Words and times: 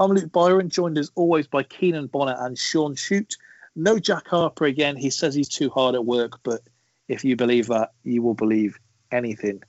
I'm 0.00 0.12
Luke 0.12 0.30
Byron, 0.30 0.70
joined 0.70 0.96
as 0.96 1.10
always 1.16 1.48
by 1.48 1.64
Keenan 1.64 2.06
Bonner 2.06 2.36
and 2.38 2.56
Sean 2.56 2.94
Shute. 2.94 3.36
No 3.74 3.98
Jack 3.98 4.28
Harper 4.28 4.64
again. 4.64 4.94
He 4.94 5.10
says 5.10 5.34
he's 5.34 5.48
too 5.48 5.70
hard 5.70 5.96
at 5.96 6.04
work, 6.04 6.38
but 6.44 6.60
if 7.08 7.24
you 7.24 7.34
believe 7.34 7.66
that, 7.66 7.90
you 8.04 8.22
will 8.22 8.34
believe 8.34 8.78
anything. 9.10 9.60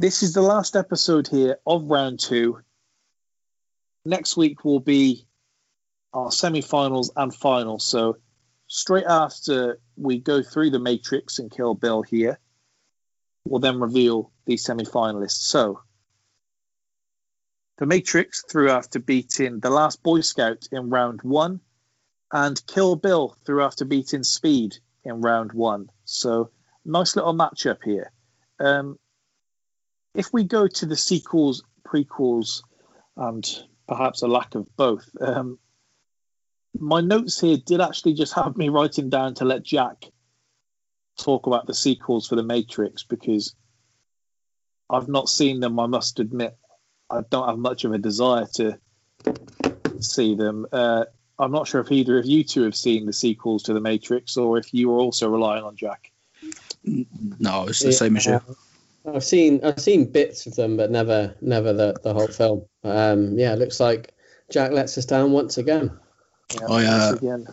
This 0.00 0.22
is 0.22 0.32
the 0.32 0.40
last 0.40 0.74
episode 0.74 1.28
here 1.28 1.58
of 1.66 1.84
round 1.84 2.18
two. 2.18 2.60
Next 4.06 4.38
week 4.38 4.64
will 4.64 4.80
be 4.80 5.26
our 6.14 6.32
semi 6.32 6.62
finals 6.62 7.12
and 7.14 7.34
finals. 7.34 7.84
So, 7.84 8.16
straight 8.68 9.06
after 9.06 9.80
we 9.98 10.18
go 10.18 10.42
through 10.42 10.70
the 10.70 10.78
Matrix 10.78 11.38
and 11.38 11.50
Kill 11.50 11.74
Bill 11.74 12.00
here, 12.00 12.38
we'll 13.44 13.60
then 13.60 13.80
reveal 13.80 14.32
the 14.46 14.56
semi 14.56 14.84
finalists. 14.84 15.42
So, 15.42 15.82
The 17.78 17.86
Matrix 17.86 18.44
through 18.48 18.70
after 18.70 19.00
beating 19.00 19.58
The 19.58 19.70
Last 19.70 20.02
Boy 20.02 20.20
Scout 20.20 20.68
in 20.70 20.90
round 20.90 21.22
one, 21.22 21.60
and 22.32 22.64
Kill 22.66 22.94
Bill 22.96 23.36
through 23.44 23.64
after 23.64 23.84
beating 23.84 24.22
Speed 24.22 24.76
in 25.04 25.20
round 25.20 25.52
one. 25.52 25.90
So, 26.04 26.50
nice 26.84 27.16
little 27.16 27.34
matchup 27.34 27.78
here. 27.84 28.12
Um, 28.60 28.98
if 30.14 30.32
we 30.32 30.44
go 30.44 30.68
to 30.68 30.86
the 30.86 30.96
sequels, 30.96 31.64
prequels, 31.86 32.62
and 33.16 33.44
perhaps 33.88 34.22
a 34.22 34.28
lack 34.28 34.54
of 34.54 34.68
both, 34.76 35.10
um, 35.20 35.58
my 36.78 37.00
notes 37.00 37.40
here 37.40 37.56
did 37.56 37.80
actually 37.80 38.14
just 38.14 38.34
have 38.34 38.56
me 38.56 38.68
writing 38.68 39.10
down 39.10 39.34
to 39.34 39.44
let 39.44 39.64
Jack 39.64 40.04
talk 41.18 41.46
about 41.46 41.66
the 41.66 41.74
sequels 41.74 42.26
for 42.26 42.36
the 42.36 42.42
Matrix 42.42 43.04
because 43.04 43.54
I've 44.90 45.08
not 45.08 45.28
seen 45.28 45.60
them. 45.60 45.78
I 45.78 45.86
must 45.86 46.20
admit, 46.20 46.56
I 47.10 47.20
don't 47.30 47.48
have 47.48 47.58
much 47.58 47.84
of 47.84 47.92
a 47.92 47.98
desire 47.98 48.46
to 48.54 48.78
see 50.00 50.34
them. 50.34 50.66
Uh, 50.72 51.04
I'm 51.38 51.52
not 51.52 51.66
sure 51.66 51.80
if 51.80 51.90
either 51.90 52.18
of 52.18 52.26
you 52.26 52.44
two 52.44 52.62
have 52.62 52.76
seen 52.76 53.06
the 53.06 53.12
sequels 53.12 53.64
to 53.64 53.74
the 53.74 53.80
Matrix, 53.80 54.36
or 54.36 54.58
if 54.58 54.72
you 54.72 54.88
were 54.88 54.98
also 54.98 55.28
relying 55.28 55.64
on 55.64 55.76
Jack. 55.76 56.10
No, 56.84 57.66
it's 57.68 57.80
the 57.80 57.92
same 57.92 58.16
as 58.16 58.26
you. 58.26 58.40
I've 59.06 59.24
seen 59.24 59.60
I've 59.64 59.80
seen 59.80 60.10
bits 60.10 60.46
of 60.46 60.54
them, 60.54 60.76
but 60.76 60.90
never 60.90 61.34
never 61.40 61.72
the, 61.72 61.94
the 62.02 62.14
whole 62.14 62.26
film. 62.26 62.64
Um, 62.84 63.38
yeah, 63.38 63.52
it 63.52 63.58
looks 63.58 63.80
like 63.80 64.14
Jack 64.50 64.72
lets 64.72 64.96
us 64.96 65.04
down 65.04 65.32
once 65.32 65.58
again. 65.58 65.98
Yeah, 66.54 66.66
I, 66.68 66.84
uh, 66.86 67.12
again. 67.14 67.46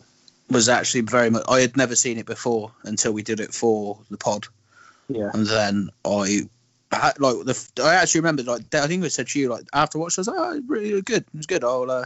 Was 0.50 0.70
actually 0.70 1.02
very 1.02 1.30
much. 1.30 1.44
I 1.48 1.62
had 1.62 1.78
never 1.78 1.96
seen 1.96 2.18
it 2.18 2.26
before 2.26 2.72
until 2.84 3.14
we 3.14 3.24
did 3.24 3.40
it 3.40 3.54
for 3.54 4.00
the 4.10 4.18
pod, 4.18 4.48
yeah, 5.08 5.32
and 5.34 5.46
then 5.48 5.90
I. 6.06 6.42
I 6.92 7.14
like 7.20 7.46
the, 7.46 7.70
I 7.84 7.96
actually 7.96 8.22
remember 8.22 8.44
like 8.44 8.74
I 8.76 8.88
think 8.88 9.04
I 9.04 9.08
said 9.08 9.28
to 9.28 9.40
you 9.40 9.50
like 9.50 9.66
after 9.74 9.98
watch 9.98 10.18
I 10.18 10.22
was 10.22 10.28
like 10.28 10.38
oh 10.38 10.62
really 10.68 11.02
good 11.02 11.24
it 11.24 11.38
was 11.38 11.46
good 11.46 11.64
I'll 11.64 11.90
uh, 11.90 12.06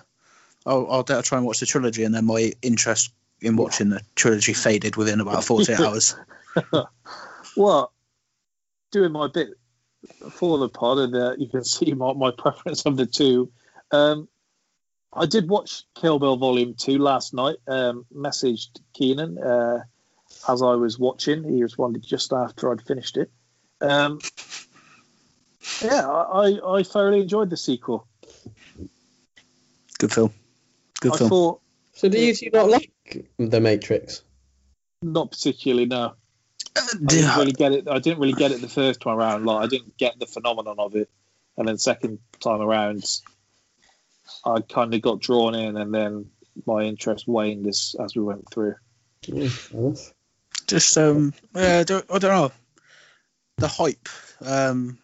I'll, 0.65 0.87
I'll, 0.89 1.05
I'll 1.09 1.23
try 1.23 1.37
and 1.37 1.45
watch 1.45 1.59
the 1.59 1.65
trilogy 1.65 2.03
and 2.03 2.13
then 2.13 2.25
my 2.25 2.53
interest 2.61 3.11
in 3.41 3.55
watching 3.55 3.89
the 3.89 4.01
trilogy 4.15 4.53
faded 4.53 4.95
within 4.95 5.19
about 5.21 5.43
48 5.43 5.79
hours 5.79 6.15
well, 7.57 7.93
doing 8.91 9.11
my 9.11 9.27
bit 9.27 9.49
for 10.31 10.57
the 10.57 10.69
pod, 10.69 10.99
and 10.99 11.15
uh, 11.15 11.35
you 11.37 11.47
can 11.47 11.63
see 11.63 11.93
my, 11.93 12.13
my 12.13 12.31
preference 12.31 12.85
of 12.85 12.97
the 12.97 13.05
two. 13.05 13.51
Um, 13.91 14.27
I 15.13 15.25
did 15.25 15.49
watch 15.49 15.83
Kill 15.95 16.19
Bill 16.19 16.35
Volume 16.35 16.73
2 16.77 16.97
last 16.97 17.33
night. 17.33 17.57
Um, 17.67 18.05
messaged 18.13 18.81
Keenan 18.93 19.37
uh, 19.37 19.83
as 20.49 20.61
I 20.61 20.73
was 20.75 20.99
watching. 20.99 21.43
He 21.43 21.63
responded 21.63 22.03
just 22.03 22.33
after 22.33 22.71
I'd 22.71 22.81
finished 22.81 23.15
it. 23.15 23.31
Um, 23.79 24.19
yeah, 25.83 26.07
I, 26.07 26.59
I 26.77 26.83
thoroughly 26.83 27.21
enjoyed 27.21 27.49
the 27.49 27.57
sequel. 27.57 28.07
good 29.97 30.11
film 30.11 30.33
good 30.99 31.13
I 31.13 31.17
film 31.17 31.29
thought 31.29 31.61
So 31.93 32.09
do 32.09 32.19
you 32.19 32.33
two 32.33 32.49
not 32.51 32.69
like 32.69 32.91
the 33.37 33.59
Matrix? 33.59 34.21
not 35.01 35.31
particularly 35.31 35.85
no. 35.85 36.15
Uh, 36.75 36.81
I 36.93 37.05
didn't 37.05 37.37
really 37.37 37.51
get 37.51 37.71
it. 37.71 37.87
I 37.87 37.99
didn't 37.99 38.19
really 38.19 38.33
get 38.33 38.51
it 38.51 38.61
the 38.61 38.69
first 38.69 39.01
time 39.01 39.17
around. 39.17 39.45
Like 39.45 39.63
I 39.63 39.67
didn't 39.67 39.97
get 39.97 40.19
the 40.19 40.25
phenomenon 40.25 40.75
of 40.79 40.95
it, 40.95 41.09
and 41.57 41.67
then 41.67 41.77
second 41.77 42.19
time 42.41 42.61
around, 42.61 43.05
I 44.43 44.61
kind 44.61 44.93
of 44.93 45.01
got 45.01 45.21
drawn 45.21 45.55
in, 45.55 45.77
and 45.77 45.93
then 45.93 46.31
my 46.65 46.81
interest 46.81 47.27
waned 47.27 47.67
as 47.67 47.95
as 47.99 48.15
we 48.15 48.23
went 48.23 48.49
through. 48.51 48.75
Fair 49.25 49.79
enough. 49.79 50.13
just 50.67 50.97
um 50.97 51.33
yeah, 51.55 51.79
I 51.79 51.83
don't, 51.83 52.05
I 52.11 52.19
don't 52.19 52.31
know 52.31 52.51
the 53.57 53.67
hype 53.67 54.09
um 54.41 54.97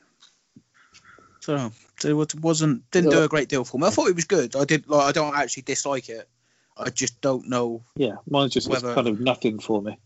I 1.47 1.71
don't 1.99 2.33
it 2.33 2.35
wasn't 2.39 2.89
didn't 2.91 3.11
do 3.11 3.23
a 3.23 3.27
great 3.27 3.49
deal 3.49 3.63
for 3.63 3.77
me 3.79 3.87
I 3.87 3.89
thought 3.89 4.07
it 4.09 4.15
was 4.15 4.25
good 4.25 4.55
I 4.55 4.65
did 4.65 4.87
like 4.87 5.07
I 5.07 5.11
don't 5.11 5.35
actually 5.35 5.63
dislike 5.63 6.09
it 6.09 6.27
I 6.77 6.89
just 6.89 7.19
don't 7.21 7.47
know 7.49 7.83
Yeah, 7.95 8.15
mine's 8.29 8.53
just 8.53 8.67
it's 8.67 8.81
Whether- 8.81 8.95
kind 8.95 9.07
of 9.07 9.19
nothing 9.19 9.59
for 9.59 9.81
me. 9.81 9.97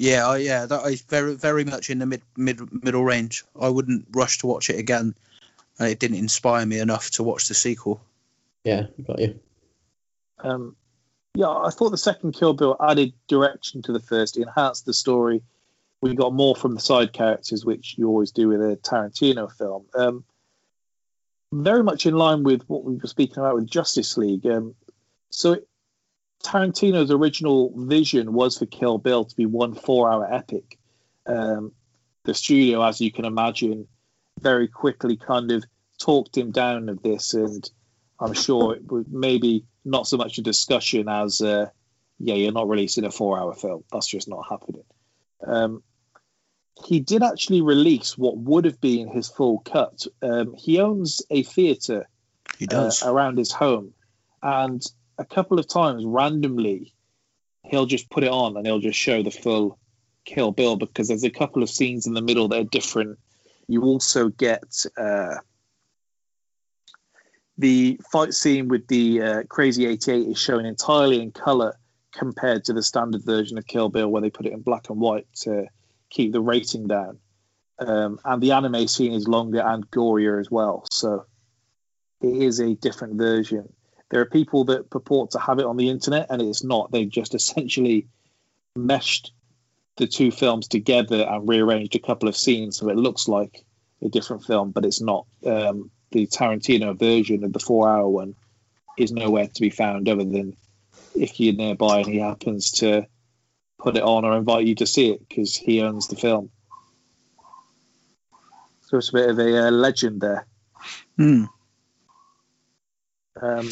yeah 0.00 0.26
I, 0.26 0.38
yeah 0.38 0.66
that 0.66 0.84
is 0.86 1.02
very 1.02 1.34
very 1.34 1.64
much 1.64 1.90
in 1.90 1.98
the 1.98 2.06
mid 2.06 2.22
mid 2.36 2.60
middle 2.82 3.04
range 3.04 3.44
I 3.60 3.68
wouldn't 3.68 4.06
rush 4.12 4.38
to 4.38 4.46
watch 4.46 4.70
it 4.70 4.78
again 4.78 5.14
and 5.78 5.88
it 5.88 5.98
didn't 5.98 6.18
inspire 6.18 6.64
me 6.66 6.78
enough 6.78 7.10
to 7.12 7.22
watch 7.22 7.48
the 7.48 7.54
sequel 7.54 8.00
Yeah, 8.64 8.86
got 9.06 9.18
you. 9.20 9.38
Um, 10.38 10.76
yeah, 11.34 11.48
I 11.48 11.70
thought 11.70 11.90
the 11.90 11.98
second 11.98 12.32
Kill 12.32 12.52
Bill 12.52 12.76
added 12.80 13.12
direction 13.28 13.82
to 13.82 13.92
the 13.92 14.00
first, 14.00 14.36
it 14.36 14.42
enhanced 14.42 14.86
the 14.86 14.94
story. 14.94 15.42
We 16.00 16.14
got 16.14 16.32
more 16.32 16.54
from 16.54 16.74
the 16.74 16.80
side 16.80 17.12
characters, 17.12 17.64
which 17.64 17.96
you 17.98 18.08
always 18.08 18.30
do 18.30 18.48
with 18.48 18.60
a 18.60 18.76
Tarantino 18.76 19.50
film. 19.50 19.86
Um, 19.96 20.24
very 21.62 21.82
much 21.82 22.06
in 22.06 22.14
line 22.14 22.42
with 22.42 22.62
what 22.66 22.84
we 22.84 22.96
were 22.96 23.06
speaking 23.06 23.38
about 23.38 23.54
with 23.54 23.66
Justice 23.66 24.16
League. 24.16 24.46
Um, 24.46 24.74
so, 25.30 25.58
Tarantino's 26.42 27.10
original 27.10 27.72
vision 27.74 28.32
was 28.32 28.58
for 28.58 28.66
Kill 28.66 28.98
Bill 28.98 29.24
to 29.24 29.36
be 29.36 29.46
one 29.46 29.74
four-hour 29.74 30.32
epic. 30.32 30.78
Um, 31.26 31.72
the 32.24 32.34
studio, 32.34 32.82
as 32.82 33.00
you 33.00 33.10
can 33.10 33.24
imagine, 33.24 33.88
very 34.40 34.68
quickly 34.68 35.16
kind 35.16 35.50
of 35.52 35.64
talked 35.98 36.36
him 36.36 36.50
down 36.50 36.88
of 36.88 37.02
this, 37.02 37.34
and 37.34 37.68
I'm 38.20 38.34
sure 38.34 38.74
it 38.74 38.90
was 38.90 39.06
maybe 39.08 39.64
not 39.84 40.06
so 40.06 40.16
much 40.16 40.38
a 40.38 40.42
discussion 40.42 41.08
as, 41.08 41.40
uh, 41.40 41.70
yeah, 42.18 42.34
you're 42.34 42.52
not 42.52 42.68
releasing 42.68 43.04
a 43.04 43.10
four-hour 43.10 43.54
film. 43.54 43.84
That's 43.90 44.06
just 44.06 44.28
not 44.28 44.46
happening. 44.48 44.84
Um, 45.46 45.82
he 46.82 47.00
did 47.00 47.22
actually 47.22 47.62
release 47.62 48.18
what 48.18 48.36
would 48.36 48.64
have 48.64 48.80
been 48.80 49.08
his 49.08 49.28
full 49.28 49.60
cut. 49.60 50.06
Um, 50.22 50.54
he 50.54 50.80
owns 50.80 51.22
a 51.30 51.42
theatre 51.42 52.08
he 52.58 52.66
uh, 52.66 52.70
does 52.70 53.02
around 53.02 53.38
his 53.38 53.52
home, 53.52 53.94
and 54.42 54.84
a 55.18 55.24
couple 55.24 55.58
of 55.58 55.68
times 55.68 56.04
randomly, 56.04 56.94
he'll 57.62 57.86
just 57.86 58.10
put 58.10 58.24
it 58.24 58.30
on 58.30 58.56
and 58.56 58.66
he'll 58.66 58.80
just 58.80 58.98
show 58.98 59.22
the 59.22 59.30
full 59.30 59.78
Kill 60.24 60.52
Bill 60.52 60.76
because 60.76 61.08
there's 61.08 61.24
a 61.24 61.30
couple 61.30 61.62
of 61.62 61.70
scenes 61.70 62.06
in 62.06 62.14
the 62.14 62.22
middle 62.22 62.48
that 62.48 62.60
are 62.60 62.64
different. 62.64 63.18
You 63.68 63.82
also 63.82 64.28
get 64.28 64.84
uh, 64.96 65.36
the 67.58 68.00
fight 68.10 68.34
scene 68.34 68.68
with 68.68 68.86
the 68.88 69.22
uh, 69.22 69.42
Crazy 69.48 69.86
88 69.86 70.28
is 70.28 70.38
shown 70.38 70.64
entirely 70.64 71.20
in 71.20 71.30
color 71.30 71.78
compared 72.12 72.64
to 72.64 72.72
the 72.72 72.82
standard 72.82 73.24
version 73.24 73.58
of 73.58 73.66
Kill 73.66 73.88
Bill 73.88 74.08
where 74.08 74.22
they 74.22 74.30
put 74.30 74.46
it 74.46 74.52
in 74.52 74.60
black 74.60 74.90
and 74.90 75.00
white 75.00 75.26
to 75.42 75.66
keep 76.14 76.32
the 76.32 76.40
rating 76.40 76.86
down. 76.86 77.18
Um, 77.78 78.20
and 78.24 78.40
the 78.40 78.52
anime 78.52 78.86
scene 78.86 79.12
is 79.12 79.26
longer 79.26 79.60
and 79.60 79.90
gorier 79.90 80.40
as 80.40 80.50
well. 80.50 80.86
So 80.90 81.26
it 82.22 82.42
is 82.42 82.60
a 82.60 82.74
different 82.74 83.16
version. 83.16 83.72
There 84.10 84.20
are 84.20 84.26
people 84.26 84.64
that 84.66 84.90
purport 84.90 85.32
to 85.32 85.40
have 85.40 85.58
it 85.58 85.66
on 85.66 85.76
the 85.76 85.88
internet, 85.88 86.28
and 86.30 86.40
it's 86.40 86.62
not. 86.62 86.92
They've 86.92 87.08
just 87.08 87.34
essentially 87.40 88.06
meshed 88.76 89.32
the 89.96 90.06
two 90.06 90.30
films 90.30 90.68
together 90.68 91.22
and 91.22 91.48
rearranged 91.48 91.94
a 91.94 92.00
couple 92.00 92.28
of 92.28 92.36
scenes 92.36 92.78
so 92.78 92.88
it 92.88 92.96
looks 92.96 93.28
like 93.28 93.64
a 94.02 94.08
different 94.08 94.44
film, 94.44 94.70
but 94.70 94.84
it's 94.84 95.00
not. 95.00 95.26
Um, 95.44 95.90
the 96.10 96.26
Tarantino 96.26 96.98
version 96.98 97.44
of 97.44 97.52
the 97.52 97.58
four-hour 97.58 98.08
one 98.08 98.34
is 98.96 99.12
nowhere 99.12 99.48
to 99.48 99.60
be 99.60 99.70
found 99.70 100.08
other 100.08 100.24
than 100.24 100.56
if 101.14 101.38
you're 101.40 101.54
nearby 101.54 101.98
and 101.98 102.06
he 102.06 102.18
happens 102.18 102.70
to 102.72 103.06
put 103.84 103.96
it 103.98 104.02
on 104.02 104.24
or 104.24 104.36
invite 104.36 104.66
you 104.66 104.74
to 104.76 104.86
see 104.86 105.10
it 105.10 105.28
because 105.28 105.54
he 105.54 105.82
owns 105.82 106.08
the 106.08 106.16
film. 106.16 106.50
So 108.80 108.96
it's 108.96 109.10
a 109.10 109.12
bit 109.12 109.30
of 109.30 109.38
a 109.38 109.68
uh, 109.68 109.70
legend 109.70 110.22
there. 110.22 110.46
Hmm. 111.18 111.44
Um, 113.40 113.68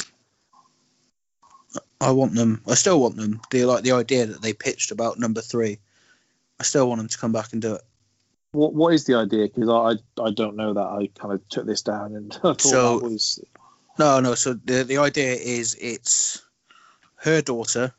I 2.00 2.11
want 2.11 2.35
them. 2.35 2.61
I 2.69 2.75
still 2.75 3.00
want 3.00 3.17
them. 3.17 3.41
The 3.50 3.64
like 3.64 3.85
the 3.85 3.93
idea 3.93 4.26
that 4.26 4.43
they 4.43 4.53
pitched 4.53 4.91
about 4.91 5.19
number 5.19 5.41
three. 5.41 5.79
I 6.61 6.64
still 6.64 6.88
want 6.88 6.99
them 6.99 7.09
to 7.09 7.19
come 7.19 7.32
back 7.32 7.53
and 7.53 7.62
do 7.62 7.75
it. 7.75 7.82
What 8.53 8.75
what 8.75 8.93
is 8.93 9.05
the 9.05 9.14
idea? 9.14 9.49
Because 9.49 9.69
I, 9.69 10.23
I 10.23 10.26
I 10.26 10.31
don't 10.32 10.56
know 10.56 10.75
that. 10.75 10.81
I 10.81 11.09
kind 11.19 11.32
of 11.32 11.49
took 11.49 11.64
this 11.67 11.82
down 11.82 12.14
and 12.14 12.32
I 12.37 12.38
thought 12.38 12.61
So- 12.61 12.99
that 12.99 13.05
was 13.05 13.41
No, 13.99 14.20
no. 14.20 14.35
So 14.35 14.55
the 14.55 14.85
the 14.85 14.99
idea 14.99 15.32
is 15.35 15.75
it's 15.81 16.43
her 17.17 17.41
daughter. 17.41 17.94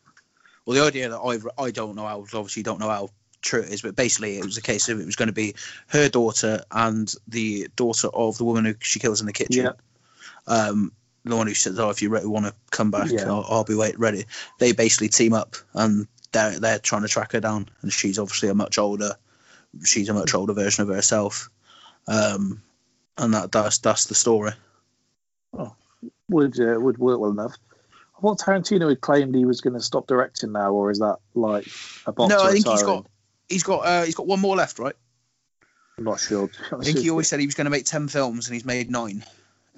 Well, 0.65 0.75
the 0.75 0.87
idea 0.87 1.09
that 1.09 1.19
I 1.19 1.63
I 1.63 1.71
don't 1.71 1.95
know 1.95 2.05
how 2.05 2.19
obviously 2.19 2.63
don't 2.63 2.79
know 2.79 2.89
how 2.89 3.09
true 3.41 3.61
it 3.61 3.69
is, 3.69 3.81
but 3.81 3.95
basically 3.95 4.37
it 4.37 4.45
was 4.45 4.57
a 4.57 4.61
case 4.61 4.89
of 4.89 4.99
it 4.99 5.05
was 5.05 5.15
going 5.15 5.27
to 5.27 5.33
be 5.33 5.55
her 5.87 6.09
daughter 6.09 6.63
and 6.71 7.13
the 7.27 7.67
daughter 7.75 8.07
of 8.13 8.37
the 8.37 8.45
woman 8.45 8.65
who 8.65 8.75
she 8.79 8.99
kills 8.99 9.19
in 9.19 9.27
the 9.27 9.33
kitchen. 9.33 9.65
Yeah. 9.65 9.71
Um, 10.47 10.91
the 11.25 11.35
one 11.35 11.47
who 11.47 11.53
says, 11.53 11.79
"Oh, 11.79 11.89
if 11.89 12.01
you 12.01 12.09
re- 12.09 12.25
want 12.25 12.45
to 12.45 12.53
come 12.71 12.91
back, 12.91 13.09
Yeah. 13.09 13.27
I'll, 13.27 13.45
I'll 13.47 13.63
be 13.63 13.75
wait 13.75 13.97
ready." 13.97 14.25
They 14.59 14.71
basically 14.71 15.09
team 15.09 15.33
up 15.33 15.55
and 15.73 16.07
they're 16.31 16.59
they're 16.59 16.79
trying 16.79 17.03
to 17.03 17.07
track 17.07 17.31
her 17.33 17.39
down, 17.39 17.69
and 17.81 17.91
she's 17.91 18.19
obviously 18.19 18.49
a 18.49 18.55
much 18.55 18.77
older. 18.77 19.15
She's 19.83 20.09
a 20.09 20.13
much 20.13 20.33
older 20.33 20.53
version 20.53 20.83
of 20.83 20.89
herself. 20.93 21.49
Um, 22.07 22.61
and 23.17 23.33
that 23.33 23.51
that's 23.51 23.77
that's 23.77 24.05
the 24.05 24.15
story. 24.15 24.51
Oh, 25.57 25.73
would 26.29 26.59
uh, 26.59 26.79
would 26.79 26.97
work 26.97 27.19
well 27.19 27.31
enough. 27.31 27.55
I 28.17 28.21
thought 28.21 28.39
Tarantino 28.39 28.89
had 28.89 29.01
claimed 29.01 29.35
he 29.35 29.45
was 29.45 29.61
going 29.61 29.73
to 29.73 29.81
stop 29.81 30.07
directing 30.07 30.51
now, 30.51 30.71
or 30.71 30.91
is 30.91 30.99
that 30.99 31.17
like 31.33 31.67
a 32.05 32.11
box? 32.11 32.29
No, 32.29 32.43
I 32.43 32.51
think 32.51 32.67
he's 32.67 32.83
got 32.83 33.07
he's 33.49 33.63
got 33.63 33.79
uh, 33.79 34.03
he's 34.03 34.15
got 34.15 34.27
one 34.27 34.39
more 34.39 34.55
left, 34.55 34.79
right? 34.79 34.95
I'm 35.97 36.03
not 36.03 36.19
sure. 36.19 36.49
I 36.71 36.83
think 36.83 36.99
he 36.99 37.09
always 37.09 37.27
said 37.27 37.39
he 37.39 37.45
was 37.45 37.55
going 37.55 37.65
to 37.65 37.71
make 37.71 37.85
ten 37.85 38.07
films, 38.07 38.47
and 38.47 38.53
he's 38.53 38.65
made 38.65 38.89
nine. 38.89 39.23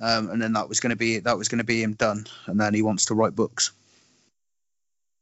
Um, 0.01 0.29
and 0.29 0.41
then 0.41 0.53
that 0.53 0.67
was 0.67 0.81
going 0.81 0.89
to 0.89 0.97
be 0.97 1.19
that 1.19 1.37
was 1.37 1.47
going 1.47 1.59
to 1.59 1.65
be 1.65 1.81
him 1.81 1.93
done, 1.93 2.25
and 2.47 2.59
then 2.59 2.73
he 2.73 2.81
wants 2.81 3.05
to 3.05 3.15
write 3.15 3.35
books. 3.35 3.71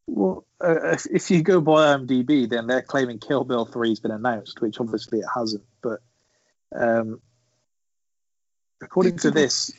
Well, 0.08 0.46
uh, 0.60 0.92
if, 0.92 1.06
if 1.06 1.32
you 1.32 1.44
go 1.44 1.62
by 1.62 1.96
IMDb, 1.96 2.50
then 2.50 2.68
they're 2.68 2.82
claiming 2.82 3.20
Kill 3.20 3.44
Bill 3.44 3.66
three 3.66 3.90
has 3.90 4.00
been 4.00 4.12
announced, 4.12 4.62
which 4.62 4.80
obviously 4.80 5.20
it 5.20 5.28
hasn't. 5.34 5.64
But 5.82 6.00
um, 6.76 7.22
according 8.82 9.18
to 9.20 9.32
this, 9.32 9.72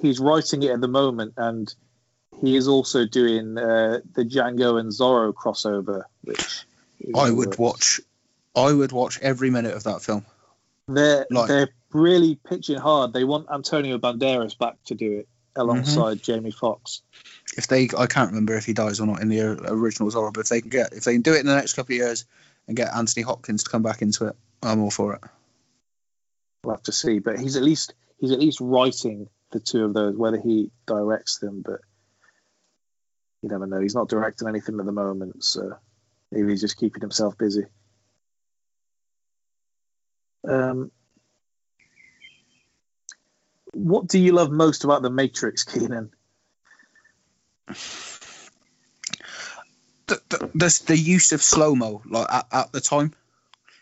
he's 0.00 0.20
writing 0.20 0.62
it 0.62 0.70
at 0.70 0.80
the 0.80 0.88
moment, 0.88 1.34
and 1.36 1.74
he 2.40 2.56
is 2.56 2.68
also 2.68 3.06
doing 3.06 3.58
uh, 3.58 4.00
the 4.14 4.24
Django 4.24 4.78
and 4.80 4.90
Zorro 4.90 5.32
crossover, 5.32 6.04
which 6.22 6.64
I 7.14 7.30
would 7.30 7.48
works. 7.48 7.58
watch, 7.58 8.00
I 8.56 8.72
would 8.72 8.92
watch 8.92 9.18
every 9.20 9.50
minute 9.50 9.74
of 9.74 9.84
that 9.84 10.02
film. 10.02 10.24
They're 10.88 11.26
Like- 11.30 11.48
they're 11.48 11.68
really 11.92 12.36
pitching 12.36 12.78
hard. 12.78 13.12
They 13.12 13.24
want 13.24 13.48
Antonio 13.52 13.98
Banderas 13.98 14.58
back 14.58 14.76
to 14.86 14.94
do 14.94 15.18
it 15.18 15.28
alongside 15.54 16.16
Mm-hmm. 16.18 16.22
Jamie 16.22 16.50
Foxx. 16.50 17.02
If 17.56 17.66
they, 17.66 17.88
I 17.96 18.06
can't 18.06 18.30
remember 18.30 18.54
if 18.56 18.64
he 18.64 18.72
dies 18.72 18.98
or 19.00 19.06
not 19.06 19.20
in 19.20 19.28
the 19.28 19.40
original 19.70 20.10
Zorro, 20.10 20.32
but 20.32 20.40
if 20.40 20.48
they 20.48 20.60
can 20.62 20.70
get, 20.70 20.92
if 20.94 21.04
they 21.04 21.12
can 21.12 21.20
do 21.22 21.34
it 21.34 21.40
in 21.40 21.46
the 21.46 21.54
next 21.54 21.74
couple 21.74 21.92
of 21.92 21.98
years 21.98 22.24
and 22.66 22.76
get 22.76 22.94
Anthony 22.94 23.22
Hopkins 23.22 23.64
to 23.64 23.70
come 23.70 23.82
back 23.82 24.00
into 24.00 24.26
it, 24.28 24.36
I'm 24.62 24.80
all 24.80 24.90
for 24.90 25.14
it. 25.14 25.20
We'll 26.64 26.76
have 26.76 26.84
to 26.84 26.92
see, 26.92 27.18
but 27.18 27.38
he's 27.38 27.56
at 27.56 27.62
least 27.62 27.92
he's 28.18 28.30
at 28.30 28.38
least 28.40 28.60
writing 28.60 29.28
the 29.50 29.60
two 29.60 29.84
of 29.84 29.92
those. 29.94 30.16
Whether 30.16 30.40
he 30.40 30.70
directs 30.86 31.38
them, 31.38 31.60
but 31.62 31.80
you 33.42 33.48
never 33.48 33.66
know. 33.66 33.80
He's 33.80 33.94
not 33.94 34.08
directing 34.08 34.48
anything 34.48 34.78
at 34.78 34.86
the 34.86 34.92
moment, 34.92 35.44
so 35.44 35.76
maybe 36.30 36.50
he's 36.50 36.60
just 36.60 36.76
keeping 36.76 37.00
himself 37.00 37.36
busy. 37.36 37.64
Um, 40.48 40.90
what 43.74 44.06
do 44.06 44.18
you 44.18 44.32
love 44.32 44.50
most 44.50 44.84
about 44.84 45.02
the 45.02 45.10
Matrix, 45.10 45.64
Keenan? 45.64 46.12
the, 50.06 50.50
the, 50.54 50.82
the, 50.86 50.98
use 50.98 51.32
of 51.32 51.42
slow 51.42 51.74
mo 51.74 52.02
like 52.04 52.26
at, 52.30 52.46
at 52.52 52.72
the 52.72 52.80
time 52.80 53.14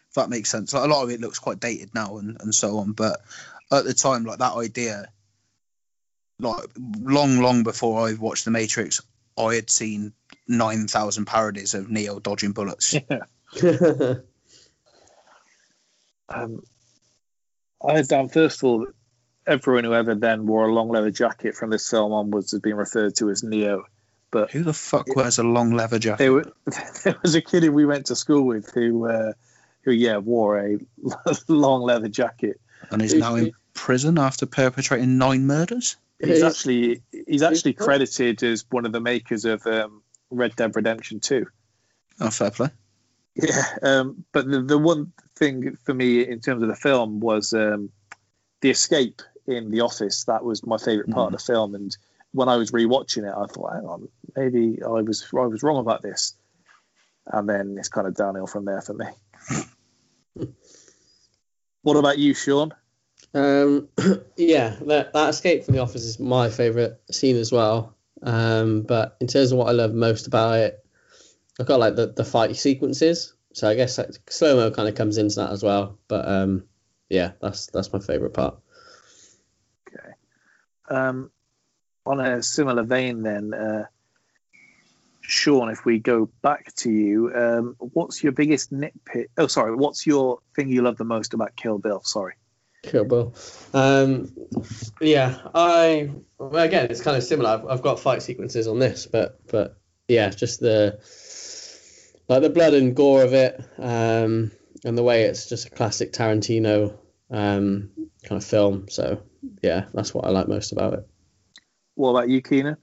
if 0.08 0.14
that 0.14 0.28
makes 0.28 0.50
sense 0.50 0.72
like 0.74 0.84
a 0.84 0.88
lot 0.88 1.02
of 1.02 1.10
it 1.10 1.20
looks 1.20 1.38
quite 1.38 1.58
dated 1.58 1.94
now 1.94 2.18
and, 2.18 2.36
and 2.40 2.54
so 2.54 2.78
on 2.78 2.92
but 2.92 3.20
at 3.72 3.84
the 3.84 3.94
time 3.94 4.24
like 4.24 4.38
that 4.38 4.54
idea 4.54 5.06
like 6.38 6.68
long 7.00 7.40
long 7.40 7.62
before 7.62 8.06
i 8.06 8.12
watched 8.14 8.44
the 8.44 8.50
matrix 8.50 9.02
i 9.40 9.54
had 9.54 9.70
seen 9.70 10.12
9000 10.48 11.24
parodies 11.24 11.74
of 11.74 11.90
neo 11.90 12.18
dodging 12.18 12.52
bullets. 12.52 12.94
Um, 16.30 16.62
I 17.84 17.96
had 17.96 18.08
down 18.08 18.28
first 18.28 18.58
of 18.58 18.64
all, 18.64 18.86
everyone 19.46 19.84
who 19.84 19.94
ever 19.94 20.14
then 20.14 20.46
wore 20.46 20.68
a 20.68 20.72
long 20.72 20.88
leather 20.88 21.10
jacket 21.10 21.54
from 21.54 21.70
this 21.70 21.88
film 21.88 22.12
onwards 22.12 22.52
has 22.52 22.60
been 22.60 22.76
referred 22.76 23.16
to 23.16 23.30
as 23.30 23.42
Neo. 23.42 23.84
But 24.30 24.52
who 24.52 24.62
the 24.62 24.72
fuck 24.72 25.16
wears 25.16 25.38
a 25.38 25.42
long 25.42 25.72
leather 25.72 25.98
jacket? 25.98 26.30
Were, 26.30 26.52
there 27.04 27.16
was 27.22 27.34
a 27.34 27.40
kid 27.40 27.64
who 27.64 27.72
we 27.72 27.84
went 27.84 28.06
to 28.06 28.16
school 28.16 28.46
with 28.46 28.70
who, 28.72 29.08
uh, 29.08 29.32
who 29.82 29.90
yeah, 29.90 30.18
wore 30.18 30.60
a 30.60 30.78
long 31.48 31.82
leather 31.82 32.08
jacket. 32.08 32.60
and 32.90 33.02
is 33.02 33.14
now 33.14 33.34
in 33.34 33.52
prison 33.74 34.18
after 34.18 34.46
perpetrating 34.46 35.18
nine 35.18 35.46
murders 35.46 35.96
He's 36.22 36.42
actually 36.42 37.02
he's 37.26 37.42
actually 37.42 37.72
credited 37.72 38.42
as 38.42 38.64
one 38.70 38.84
of 38.84 38.92
the 38.92 39.00
makers 39.00 39.44
of 39.44 39.66
um, 39.66 40.02
Red 40.30 40.54
Dead 40.56 40.74
Redemption 40.74 41.20
2. 41.20 41.46
oh 42.20 42.30
fair 42.30 42.50
play 42.50 42.68
Yeah, 43.34 43.62
um, 43.82 44.24
but 44.32 44.48
the, 44.48 44.60
the 44.60 44.78
one 44.78 45.12
thing 45.36 45.76
for 45.84 45.94
me 45.94 46.26
in 46.26 46.40
terms 46.40 46.62
of 46.62 46.68
the 46.68 46.76
film 46.76 47.20
was 47.20 47.52
um, 47.52 47.90
the 48.60 48.70
escape 48.70 49.22
in 49.46 49.70
the 49.70 49.80
office. 49.80 50.24
That 50.24 50.44
was 50.44 50.64
my 50.64 50.76
favorite 50.76 51.10
part 51.10 51.32
of 51.32 51.38
the 51.40 51.44
film, 51.44 51.74
and 51.74 51.96
when 52.32 52.48
I 52.48 52.56
was 52.56 52.70
rewatching 52.70 53.26
it, 53.28 53.34
I 53.34 53.46
thought, 53.46 53.72
hang 53.72 53.86
on, 53.86 54.08
maybe 54.36 54.82
I 54.82 54.88
was 54.88 55.26
I 55.32 55.46
was 55.46 55.62
wrong 55.62 55.78
about 55.78 56.02
this, 56.02 56.34
and 57.26 57.48
then 57.48 57.76
it's 57.78 57.88
kind 57.88 58.06
of 58.06 58.14
downhill 58.14 58.46
from 58.46 58.66
there 58.66 58.82
for 58.82 58.94
me. 58.94 59.06
what 61.82 61.96
about 61.96 62.18
you, 62.18 62.34
Sean? 62.34 62.74
Um, 63.32 63.88
yeah, 64.36 64.76
that, 64.86 65.12
that 65.12 65.28
escape 65.28 65.64
from 65.64 65.74
the 65.74 65.82
office 65.82 66.04
is 66.04 66.18
my 66.18 66.50
favourite 66.50 66.92
scene 67.10 67.36
as 67.36 67.52
well. 67.52 67.96
Um, 68.22 68.82
but 68.82 69.16
in 69.20 69.26
terms 69.26 69.52
of 69.52 69.58
what 69.58 69.68
I 69.68 69.72
love 69.72 69.92
most 69.94 70.26
about 70.26 70.58
it, 70.58 70.84
I've 71.58 71.66
got 71.66 71.80
like 71.80 71.96
the, 71.96 72.06
the 72.08 72.24
fight 72.24 72.56
sequences. 72.56 73.34
So 73.52 73.68
I 73.68 73.74
guess 73.74 73.98
like, 73.98 74.30
slow 74.30 74.56
mo 74.56 74.70
kind 74.70 74.88
of 74.88 74.94
comes 74.94 75.18
into 75.18 75.36
that 75.36 75.50
as 75.50 75.62
well. 75.62 75.98
But 76.08 76.28
um, 76.28 76.64
yeah, 77.08 77.32
that's 77.40 77.66
that's 77.66 77.92
my 77.92 77.98
favourite 77.98 78.34
part. 78.34 78.58
Okay. 79.88 80.12
Um, 80.88 81.30
on 82.06 82.20
a 82.20 82.42
similar 82.42 82.82
vein, 82.82 83.22
then, 83.22 83.52
uh, 83.52 83.86
Sean, 85.20 85.70
if 85.70 85.84
we 85.84 85.98
go 85.98 86.28
back 86.42 86.74
to 86.76 86.90
you, 86.90 87.32
um, 87.34 87.76
what's 87.78 88.22
your 88.22 88.32
biggest 88.32 88.72
nitpick? 88.72 89.26
Oh, 89.36 89.46
sorry, 89.46 89.74
what's 89.74 90.06
your 90.06 90.38
thing 90.56 90.68
you 90.68 90.82
love 90.82 90.96
the 90.96 91.04
most 91.04 91.34
about 91.34 91.54
Kill 91.56 91.78
Bill? 91.78 92.02
Sorry. 92.02 92.34
Kill 92.82 93.04
Bill. 93.04 93.34
Um, 93.74 94.32
yeah, 95.00 95.38
I 95.54 96.10
well, 96.38 96.64
again, 96.64 96.88
it's 96.90 97.02
kind 97.02 97.16
of 97.16 97.22
similar. 97.22 97.50
I've, 97.50 97.66
I've 97.66 97.82
got 97.82 98.00
fight 98.00 98.22
sequences 98.22 98.66
on 98.66 98.78
this, 98.78 99.06
but 99.06 99.40
but 99.48 99.78
yeah, 100.08 100.30
just 100.30 100.60
the 100.60 100.98
like 102.28 102.42
the 102.42 102.50
blood 102.50 102.74
and 102.74 102.94
gore 102.94 103.22
of 103.22 103.34
it, 103.34 103.60
um, 103.78 104.50
and 104.84 104.96
the 104.96 105.02
way 105.02 105.24
it's 105.24 105.48
just 105.48 105.66
a 105.66 105.70
classic 105.70 106.12
Tarantino 106.12 106.96
um, 107.30 107.90
kind 108.24 108.40
of 108.40 108.44
film. 108.44 108.88
So 108.88 109.22
yeah, 109.62 109.86
that's 109.92 110.14
what 110.14 110.24
I 110.24 110.30
like 110.30 110.48
most 110.48 110.72
about 110.72 110.94
it. 110.94 111.08
What 111.94 112.10
about 112.10 112.28
you, 112.28 112.40
Keenan? 112.40 112.76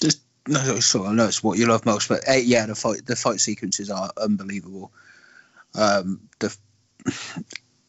just 0.00 0.22
no, 0.48 0.58
sort 0.80 1.06
of 1.06 1.14
know 1.14 1.26
it's 1.26 1.42
what 1.42 1.58
you 1.58 1.66
love 1.66 1.86
most, 1.86 2.08
but 2.08 2.20
eh, 2.26 2.42
yeah, 2.44 2.66
the 2.66 2.74
fight 2.74 3.06
the 3.06 3.16
fight 3.16 3.40
sequences 3.40 3.90
are 3.90 4.10
unbelievable. 4.16 4.92
Um, 5.74 6.28
the 6.40 6.56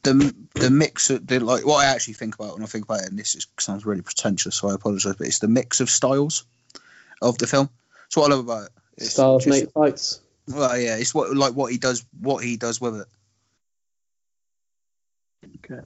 the 0.04 0.34
the 0.56 0.70
mix 0.70 1.10
of 1.10 1.26
the 1.28 1.40
like 1.40 1.66
what 1.66 1.86
I 1.86 1.90
actually 1.90 2.16
think 2.16 2.36
about 2.36 2.54
when 2.54 2.64
I 2.64 2.68
think 2.68 2.86
about 2.86 3.02
it, 3.02 3.10
and 3.10 3.20
this 3.20 3.36
is, 3.36 3.48
sounds 3.60 3.86
really 3.86 4.02
pretentious, 4.02 4.56
so 4.56 4.70
I 4.70 4.74
apologize, 4.74 5.16
but 5.16 5.28
it's 5.28 5.40
the 5.40 5.48
mix 5.48 5.80
of 5.80 5.90
styles 5.90 6.46
of 7.22 7.38
the 7.38 7.48
film. 7.48 7.70
It's 8.08 8.18
what 8.18 8.32
I 8.32 8.36
love 8.36 8.46
about 8.46 8.66
it. 8.66 8.72
It's 8.98 9.12
Styles 9.12 9.46
just- 9.46 9.60
make 9.64 9.72
fights. 9.72 10.22
Well, 10.48 10.78
yeah, 10.78 10.98
it's 10.98 11.14
what 11.14 11.36
like 11.36 11.54
what 11.54 11.72
he 11.72 11.78
does, 11.78 12.04
what 12.20 12.44
he 12.44 12.58
does 12.58 12.82
with 12.82 13.02
it. 13.02 13.08
Okay. 15.64 15.82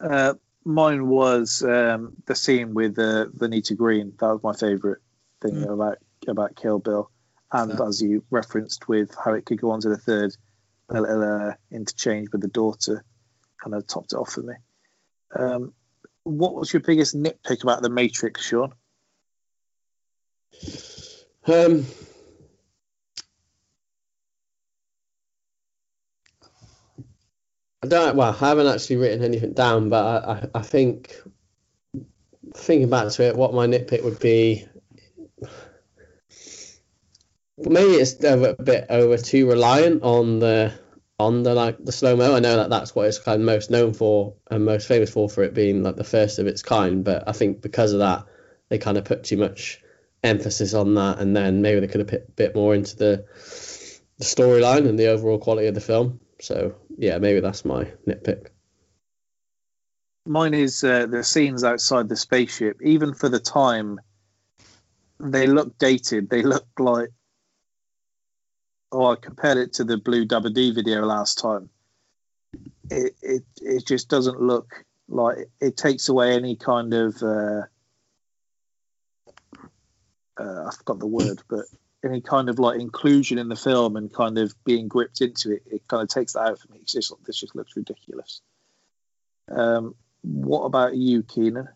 Uh, 0.00 0.34
mine 0.64 1.06
was 1.08 1.62
um, 1.62 2.14
the 2.26 2.34
scene 2.34 2.72
with 2.74 2.98
uh, 2.98 3.26
Vernita 3.36 3.76
Green. 3.76 4.12
That 4.20 4.28
was 4.38 4.42
my 4.42 4.52
favourite 4.54 4.98
thing 5.42 5.54
Mm. 5.54 5.72
about 5.74 5.98
about 6.28 6.54
Kill 6.56 6.78
Bill, 6.78 7.10
and 7.52 7.76
Fair. 7.76 7.86
as 7.88 8.00
you 8.02 8.22
referenced 8.30 8.88
with 8.88 9.14
how 9.22 9.34
it 9.34 9.44
could 9.46 9.60
go 9.60 9.70
on 9.72 9.80
to 9.80 9.88
the 9.88 9.96
third, 9.98 10.36
a 10.90 11.00
little 11.00 11.22
uh, 11.22 11.54
interchange 11.70 12.28
with 12.32 12.40
the 12.40 12.48
daughter, 12.48 13.04
kind 13.62 13.74
of 13.74 13.86
topped 13.86 14.12
it 14.12 14.16
off 14.16 14.32
for 14.32 14.42
me. 14.42 14.54
Um, 15.36 15.72
what 16.24 16.54
was 16.54 16.72
your 16.72 16.80
biggest 16.80 17.16
nitpick 17.16 17.62
about 17.62 17.82
the 17.82 17.90
Matrix, 17.90 18.42
Sean? 18.42 18.74
Um, 21.46 21.86
I 27.82 27.86
don't. 27.86 28.16
Well, 28.16 28.30
I 28.30 28.48
haven't 28.48 28.66
actually 28.66 28.96
written 28.96 29.24
anything 29.24 29.52
down, 29.52 29.88
but 29.88 30.04
I, 30.04 30.32
I, 30.32 30.48
I 30.56 30.62
think 30.62 31.16
thinking 32.54 32.90
back 32.90 33.08
to 33.12 33.22
it, 33.22 33.36
what 33.36 33.54
my 33.54 33.66
nitpick 33.66 34.04
would 34.04 34.20
be, 34.20 34.66
maybe 37.56 37.92
it's 37.92 38.22
a 38.22 38.54
bit 38.62 38.86
over 38.90 39.16
too 39.16 39.48
reliant 39.48 40.02
on 40.02 40.40
the 40.40 40.72
on 41.20 41.42
the 41.42 41.54
like 41.54 41.84
the 41.84 41.92
slow 41.92 42.16
mo. 42.16 42.34
I 42.34 42.40
know 42.40 42.56
that 42.56 42.70
that's 42.70 42.94
what 42.94 43.06
it's 43.06 43.18
kind 43.18 43.40
of 43.40 43.46
most 43.46 43.70
known 43.70 43.92
for 43.92 44.34
and 44.50 44.64
most 44.64 44.88
famous 44.88 45.10
for 45.10 45.28
for 45.28 45.42
it 45.42 45.54
being 45.54 45.82
like 45.82 45.96
the 45.96 46.04
first 46.04 46.38
of 46.38 46.46
its 46.46 46.62
kind. 46.62 47.04
But 47.04 47.28
I 47.28 47.32
think 47.32 47.60
because 47.60 47.92
of 47.92 47.98
that, 48.00 48.24
they 48.68 48.78
kind 48.78 48.96
of 48.96 49.04
put 49.04 49.24
too 49.24 49.36
much 49.36 49.82
emphasis 50.24 50.74
on 50.74 50.94
that, 50.94 51.18
and 51.18 51.36
then 51.36 51.62
maybe 51.62 51.80
they 51.80 51.86
could 51.86 52.00
have 52.00 52.08
put 52.08 52.28
a 52.28 52.32
bit 52.32 52.54
more 52.54 52.74
into 52.74 52.96
the 52.96 53.24
the 54.18 54.24
storyline 54.24 54.88
and 54.88 54.98
the 54.98 55.08
overall 55.08 55.38
quality 55.38 55.68
of 55.68 55.74
the 55.74 55.80
film. 55.80 56.20
So 56.40 56.74
yeah, 56.96 57.18
maybe 57.18 57.40
that's 57.40 57.64
my 57.64 57.84
nitpick. 58.06 58.48
Mine 60.26 60.54
is 60.54 60.84
uh, 60.84 61.06
the 61.06 61.24
scenes 61.24 61.64
outside 61.64 62.08
the 62.08 62.16
spaceship. 62.16 62.80
Even 62.82 63.14
for 63.14 63.28
the 63.28 63.40
time, 63.40 63.98
they 65.18 65.46
look 65.46 65.78
dated. 65.78 66.30
They 66.30 66.42
look 66.42 66.66
like 66.78 67.10
oh, 68.92 69.12
I 69.12 69.16
compared 69.16 69.58
it 69.58 69.74
to 69.74 69.84
the 69.84 69.96
Blue 69.96 70.24
Da 70.24 70.40
Ba 70.40 70.50
Dee 70.50 70.72
video 70.72 71.04
last 71.04 71.38
time. 71.38 71.70
It, 72.90 73.14
it 73.22 73.42
it 73.62 73.86
just 73.86 74.08
doesn't 74.08 74.40
look 74.40 74.84
like 75.08 75.48
it 75.60 75.76
takes 75.76 76.08
away 76.08 76.34
any 76.34 76.56
kind 76.56 76.92
of 76.92 77.22
uh, 77.22 77.62
uh, 80.38 80.64
I 80.66 80.70
forgot 80.76 80.98
the 80.98 81.06
word, 81.06 81.42
but 81.48 81.66
any 82.04 82.20
kind 82.20 82.48
of 82.48 82.58
like 82.58 82.80
inclusion 82.80 83.38
in 83.38 83.48
the 83.48 83.56
film 83.56 83.96
and 83.96 84.12
kind 84.12 84.38
of 84.38 84.54
being 84.64 84.88
gripped 84.88 85.20
into 85.20 85.52
it. 85.52 85.62
It 85.66 85.86
kind 85.86 86.02
of 86.02 86.08
takes 86.08 86.32
that 86.32 86.40
out 86.40 86.58
for 86.58 86.72
me. 86.72 86.78
It's 86.80 86.92
just 86.92 87.12
this 87.26 87.38
just 87.38 87.54
looks 87.54 87.76
ridiculous. 87.76 88.40
Um, 89.48 89.94
what 90.22 90.62
about 90.62 90.96
you, 90.96 91.22
Keenan? 91.22 91.68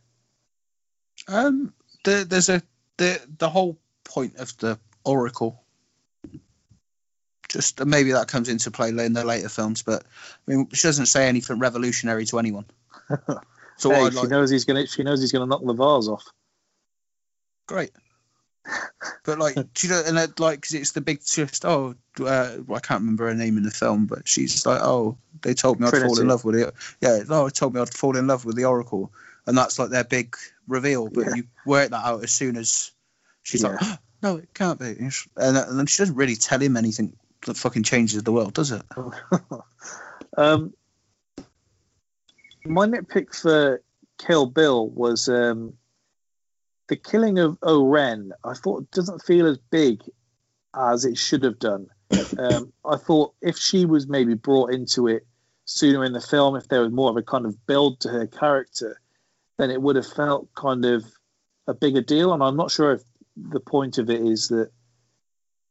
Um, 1.29 1.73
the, 2.05 2.27
there's 2.29 2.49
a 2.49 2.63
the 2.97 3.21
the 3.39 3.49
whole 3.49 3.79
point 4.05 4.37
of 4.37 4.57
the 4.59 4.79
Oracle 5.05 5.64
just 7.55 7.85
maybe 7.85 8.13
that 8.13 8.29
comes 8.29 8.49
into 8.49 8.71
play 8.71 8.91
in 8.91 9.13
the 9.13 9.25
later 9.25 9.49
films, 9.49 9.83
but 9.83 10.03
I 10.47 10.51
mean, 10.51 10.69
she 10.73 10.87
doesn't 10.87 11.07
say 11.07 11.29
anything 11.29 11.59
revolutionary 11.59 12.27
to 12.27 12.39
anyone. 12.39 12.67
So 13.77 13.91
hey, 13.91 14.09
she 14.11 14.17
like, 14.17 14.29
knows 14.29 14.51
he's 14.51 14.65
gonna. 14.65 14.87
She 14.87 15.03
knows 15.03 15.21
he's 15.21 15.33
gonna 15.33 15.47
knock 15.47 15.65
the 15.65 15.73
vase 15.73 16.09
off. 16.09 16.25
Great. 17.67 17.91
but 19.25 19.39
like 19.39 19.57
and 19.57 19.69
it, 20.19 20.41
like 20.41 20.63
cause 20.63 20.73
it's 20.73 20.93
the 20.93 21.01
big 21.01 21.19
twist. 21.27 21.65
oh 21.67 21.95
uh, 22.21 22.57
I 22.73 22.79
can't 22.79 23.01
remember 23.01 23.27
her 23.27 23.35
name 23.35 23.57
in 23.57 23.63
the 23.63 23.71
film, 23.71 24.07
but 24.07 24.27
she's 24.27 24.65
like 24.65 24.81
oh 24.81 25.19
they 25.43 25.55
told 25.55 25.81
me 25.81 25.87
I'd 25.87 25.91
fall 25.91 26.21
in 26.21 26.29
love 26.29 26.45
with 26.45 26.57
it. 26.57 26.73
Yeah, 27.01 27.21
oh, 27.29 27.45
they 27.45 27.51
told 27.51 27.75
me 27.75 27.81
I'd 27.81 27.93
fall 27.93 28.17
in 28.17 28.27
love 28.27 28.45
with 28.45 28.57
the 28.57 28.65
Oracle, 28.65 29.13
and 29.47 29.59
that's 29.59 29.79
like 29.79 29.91
their 29.91 30.05
big 30.05 30.37
reveal. 30.67 31.09
But 31.09 31.27
yeah. 31.27 31.35
you 31.35 31.45
work 31.67 31.91
that 31.91 32.07
out 32.07 32.23
as 32.23 32.33
soon 32.33 32.57
as 32.57 32.93
she's 33.43 33.63
yeah. 33.63 33.71
like 33.71 33.79
oh, 33.83 33.99
no, 34.23 34.37
it 34.37 34.55
can't 34.55 34.79
be, 34.79 34.97
and, 35.37 35.57
and 35.57 35.91
she 35.91 36.01
doesn't 36.01 36.17
really 36.17 36.37
tell 36.37 36.61
him 36.61 36.77
anything 36.77 37.15
that 37.45 37.57
fucking 37.57 37.83
changes 37.83 38.23
the 38.23 38.33
world, 38.33 38.55
does 38.55 38.73
it? 38.73 38.83
um, 40.37 40.75
my 42.65 42.87
nitpick 42.87 43.35
for 43.35 43.83
Kill 44.19 44.47
Bill 44.47 44.89
was 44.89 45.29
um, 45.29 45.75
the 46.89 46.97
killing 46.97 47.39
of 47.39 47.59
O-Ren. 47.63 48.33
I 48.45 48.55
thought 48.55 48.91
doesn't 48.91 49.23
feel 49.23 49.47
as 49.47 49.59
big 49.71 50.03
as 50.75 51.05
it 51.05 51.19
should 51.19 51.45
have 51.45 51.59
done. 51.59 51.89
Um, 52.39 52.73
I 52.85 52.97
thought 52.97 53.35
if 53.41 53.57
she 53.57 53.87
was 53.87 54.07
maybe 54.07 54.35
brought 54.35 54.73
into 54.73 55.09
it 55.09 55.27
sooner 55.65 56.05
in 56.05 56.13
the 56.13 56.21
film, 56.21 56.57
if 56.57 56.69
there 56.69 56.83
was 56.83 56.93
more 56.93 57.11
of 57.11 57.17
a 57.17 57.23
kind 57.23 57.47
of 57.47 57.67
build 57.67 58.01
to 58.01 58.09
her 58.09 58.27
character, 58.27 59.01
then 59.59 59.71
it 59.71 59.81
would 59.81 59.97
have 59.97 60.07
felt 60.07 60.53
kind 60.55 60.85
of 60.85 61.05
a 61.67 61.75
bigger 61.75 62.03
deal. 62.03 62.33
And 62.33 62.43
I'm 62.43 62.57
not 62.57 62.71
sure 62.71 62.93
if 62.93 63.03
the 63.37 63.61
point 63.61 63.99
of 63.99 64.11
it 64.11 64.21
is 64.21 64.49
that 64.49 64.71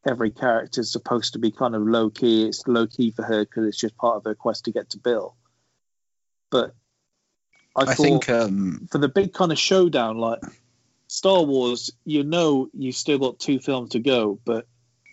every 0.06 0.32
character 0.32 0.82
is 0.82 0.92
supposed 0.92 1.34
to 1.34 1.40
be 1.40 1.52
kind 1.52 1.76
of 1.76 1.82
low 1.84 2.10
key. 2.10 2.48
It's 2.48 2.68
low 2.68 2.88
key 2.88 3.12
for 3.12 3.24
her 3.24 3.46
because 3.46 3.68
it's 3.68 3.80
just 3.80 3.98
part 3.98 4.18
of 4.18 4.24
her 4.26 4.36
quest 4.36 4.66
to 4.66 4.72
get 4.72 4.90
to 4.92 4.98
Bill. 4.98 5.36
But 6.50 6.76
I, 7.76 7.84
I 7.84 7.96
think 7.96 8.30
um, 8.30 8.88
for 8.92 8.98
the 8.98 9.10
big 9.10 9.34
kind 9.34 9.52
of 9.52 9.58
showdown, 9.58 10.18
like 10.18 10.40
Star 11.08 11.44
Wars, 11.44 11.92
you 12.06 12.24
know, 12.24 12.70
you've 12.74 12.96
still 12.96 13.18
got 13.18 13.40
two 13.40 13.60
films 13.60 13.92
to 13.92 14.00
go, 14.00 14.40
but 14.46 14.68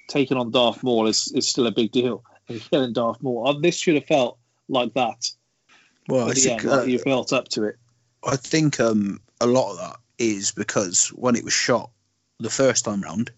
taking 0.08 0.36
on 0.36 0.50
Darth 0.50 0.82
Maul 0.82 1.06
is, 1.06 1.32
is 1.34 1.48
still 1.48 1.66
a 1.66 1.72
big 1.72 1.92
deal. 1.92 2.24
And 2.48 2.60
killing 2.68 2.92
Darth 2.92 3.22
Maul, 3.22 3.46
uh, 3.46 3.60
this 3.60 3.76
should 3.76 3.94
have 3.94 4.06
felt 4.06 4.36
like 4.68 4.92
that. 4.94 5.30
Well, 6.08 6.28
I 6.28 6.32
think, 6.32 6.64
end, 6.64 6.70
like 6.72 6.88
you 6.88 6.98
felt 6.98 7.32
up 7.32 7.46
to 7.50 7.62
it. 7.62 7.76
I 8.24 8.34
think 8.34 8.80
um, 8.80 9.20
a 9.40 9.46
lot 9.46 9.70
of 9.70 9.78
that 9.78 9.96
is 10.18 10.50
because 10.50 11.10
when 11.10 11.36
it 11.36 11.44
was 11.44 11.52
shot 11.52 11.92
the 12.40 12.50
first 12.50 12.86
time 12.86 13.02
round, 13.02 13.30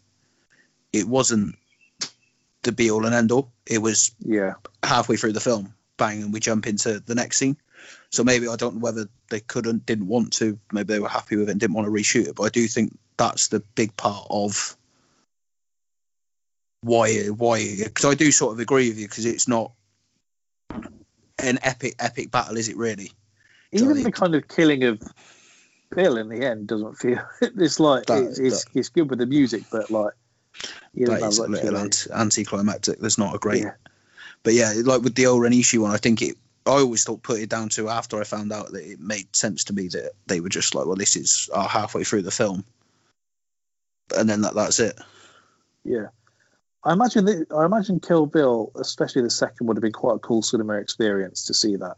it 0.92 1.08
wasn't 1.08 1.56
the 2.62 2.72
be 2.72 2.90
all 2.90 3.06
and 3.06 3.14
end 3.14 3.32
all. 3.32 3.50
It 3.66 3.78
was 3.78 4.14
yeah 4.20 4.54
halfway 4.82 5.16
through 5.16 5.32
the 5.32 5.40
film, 5.40 5.74
bang, 5.96 6.22
and 6.22 6.32
we 6.32 6.40
jump 6.40 6.66
into 6.66 7.00
the 7.00 7.14
next 7.14 7.38
scene. 7.38 7.56
So 8.10 8.22
maybe 8.22 8.48
I 8.48 8.56
don't 8.56 8.76
know 8.76 8.80
whether 8.80 9.08
they 9.30 9.40
couldn't, 9.40 9.86
didn't 9.86 10.06
want 10.06 10.32
to, 10.34 10.58
maybe 10.70 10.92
they 10.92 11.00
were 11.00 11.08
happy 11.08 11.36
with 11.36 11.48
it 11.48 11.52
and 11.52 11.60
didn't 11.60 11.74
want 11.74 11.86
to 11.86 11.92
reshoot 11.92 12.28
it. 12.28 12.36
But 12.36 12.44
I 12.44 12.48
do 12.50 12.66
think 12.68 12.96
that's 13.16 13.48
the 13.48 13.60
big 13.74 13.96
part 13.96 14.26
of 14.30 14.76
why 16.82 17.26
why 17.26 17.76
because 17.84 18.04
I 18.04 18.14
do 18.14 18.32
sort 18.32 18.54
of 18.54 18.60
agree 18.60 18.88
with 18.88 18.98
you 18.98 19.06
because 19.06 19.24
it's 19.24 19.46
not 19.46 19.72
an 21.38 21.58
epic 21.62 21.94
epic 21.98 22.30
battle, 22.30 22.56
is 22.56 22.68
it 22.68 22.76
really? 22.76 23.12
Even 23.72 24.02
the 24.02 24.12
kind 24.12 24.34
of 24.34 24.46
killing 24.48 24.84
of 24.84 25.00
Bill 25.94 26.16
in 26.16 26.28
the 26.28 26.44
end 26.44 26.66
doesn't 26.66 26.96
feel 26.96 27.24
it's 27.40 27.80
like 27.80 28.06
that, 28.06 28.22
it's, 28.22 28.38
it's, 28.38 28.64
it's 28.74 28.88
good 28.88 29.08
with 29.10 29.18
the 29.18 29.26
music, 29.26 29.62
but 29.70 29.90
like 29.90 30.12
that 30.94 31.22
is 31.22 31.38
a 31.38 31.48
little 31.48 31.76
anti- 31.76 32.10
anticlimactic. 32.12 32.98
There's 32.98 33.18
not 33.18 33.34
a 33.34 33.38
great, 33.38 33.62
yeah. 33.62 33.74
but 34.42 34.54
yeah, 34.54 34.72
like 34.84 35.02
with 35.02 35.14
the 35.14 35.26
O-Ren 35.26 35.52
Ishii 35.52 35.78
one, 35.78 35.90
I 35.90 35.96
think 35.96 36.22
it. 36.22 36.36
I 36.64 36.70
always 36.70 37.02
thought 37.02 37.24
put 37.24 37.40
it 37.40 37.48
down 37.48 37.70
to 37.70 37.88
after 37.88 38.20
I 38.20 38.24
found 38.24 38.52
out 38.52 38.70
that 38.70 38.88
it 38.88 39.00
made 39.00 39.34
sense 39.34 39.64
to 39.64 39.72
me 39.72 39.88
that 39.88 40.12
they 40.28 40.40
were 40.40 40.48
just 40.48 40.76
like, 40.76 40.86
well, 40.86 40.94
this 40.94 41.16
is 41.16 41.50
uh, 41.52 41.66
halfway 41.66 42.04
through 42.04 42.22
the 42.22 42.30
film, 42.30 42.64
and 44.16 44.28
then 44.28 44.42
that 44.42 44.54
that's 44.54 44.78
it. 44.78 44.98
Yeah, 45.84 46.06
I 46.84 46.92
imagine 46.92 47.24
that, 47.24 47.46
I 47.56 47.64
imagine 47.64 47.98
Kill 47.98 48.26
Bill, 48.26 48.70
especially 48.76 49.22
the 49.22 49.30
second, 49.30 49.66
would 49.66 49.76
have 49.76 49.82
been 49.82 49.92
quite 49.92 50.16
a 50.16 50.20
cool 50.20 50.42
cinema 50.42 50.74
experience 50.74 51.46
to 51.46 51.54
see 51.54 51.76
that. 51.76 51.96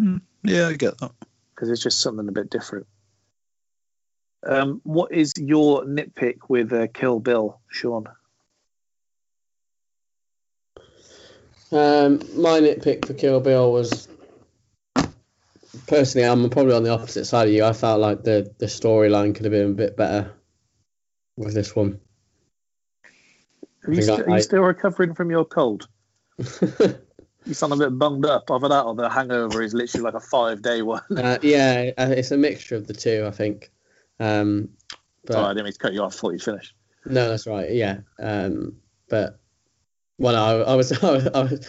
Mm, 0.00 0.22
yeah, 0.44 0.68
I 0.68 0.74
get 0.74 0.96
that 0.98 1.12
because 1.60 1.68
it's 1.68 1.82
just 1.82 2.00
something 2.00 2.26
a 2.26 2.32
bit 2.32 2.48
different. 2.48 2.86
Um, 4.46 4.80
what 4.84 5.12
is 5.12 5.32
your 5.36 5.84
nitpick 5.84 6.38
with 6.48 6.72
uh, 6.72 6.86
Kill 6.92 7.20
Bill, 7.20 7.60
Sean? 7.68 8.06
Um, 11.72 12.20
my 12.34 12.58
nitpick 12.60 13.04
for 13.06 13.14
Kill 13.14 13.40
Bill 13.40 13.70
was 13.70 14.08
personally, 15.86 16.26
I'm 16.26 16.48
probably 16.50 16.74
on 16.74 16.82
the 16.82 16.90
opposite 16.90 17.26
side 17.26 17.48
of 17.48 17.54
you. 17.54 17.64
I 17.64 17.72
felt 17.72 18.00
like 18.00 18.24
the 18.24 18.52
the 18.58 18.66
storyline 18.66 19.34
could 19.34 19.44
have 19.44 19.52
been 19.52 19.70
a 19.70 19.74
bit 19.74 19.96
better 19.96 20.32
with 21.36 21.54
this 21.54 21.76
one. 21.76 22.00
Are 23.86 23.92
you, 23.92 24.02
st- 24.02 24.20
I, 24.20 24.22
are 24.24 24.36
you 24.36 24.42
still 24.42 24.62
recovering 24.62 25.14
from 25.14 25.30
your 25.30 25.44
cold? 25.44 25.88
you 26.38 27.54
sound 27.54 27.72
a 27.72 27.76
bit 27.76 27.98
bunged 27.98 28.26
up. 28.26 28.50
Either 28.50 28.68
that 28.68 28.82
or 28.82 28.94
the 28.94 29.08
hangover 29.08 29.62
is 29.62 29.72
literally 29.72 30.04
like 30.04 30.14
a 30.14 30.20
five 30.20 30.62
day 30.62 30.82
one. 30.82 31.02
uh, 31.16 31.38
yeah, 31.42 31.90
uh, 31.96 32.12
it's 32.16 32.30
a 32.30 32.36
mixture 32.36 32.76
of 32.76 32.86
the 32.86 32.94
two, 32.94 33.24
I 33.26 33.30
think. 33.30 33.70
Um, 34.20 34.68
but, 35.24 35.32
Sorry, 35.32 35.46
I 35.46 35.48
didn't 35.50 35.64
mean 35.64 35.72
to 35.72 35.78
cut 35.78 35.92
you 35.92 36.02
off. 36.02 36.14
I 36.14 36.18
thought 36.18 36.32
you 36.32 36.38
finished. 36.38 36.74
No, 37.04 37.28
that's 37.28 37.46
right. 37.46 37.72
Yeah. 37.72 38.00
Um, 38.20 38.76
but 39.08 39.40
well, 40.18 40.36
I, 40.36 40.72
I, 40.72 40.74
was, 40.74 40.92
I, 41.02 41.10
was, 41.10 41.26
I 41.26 41.42
was, 41.42 41.68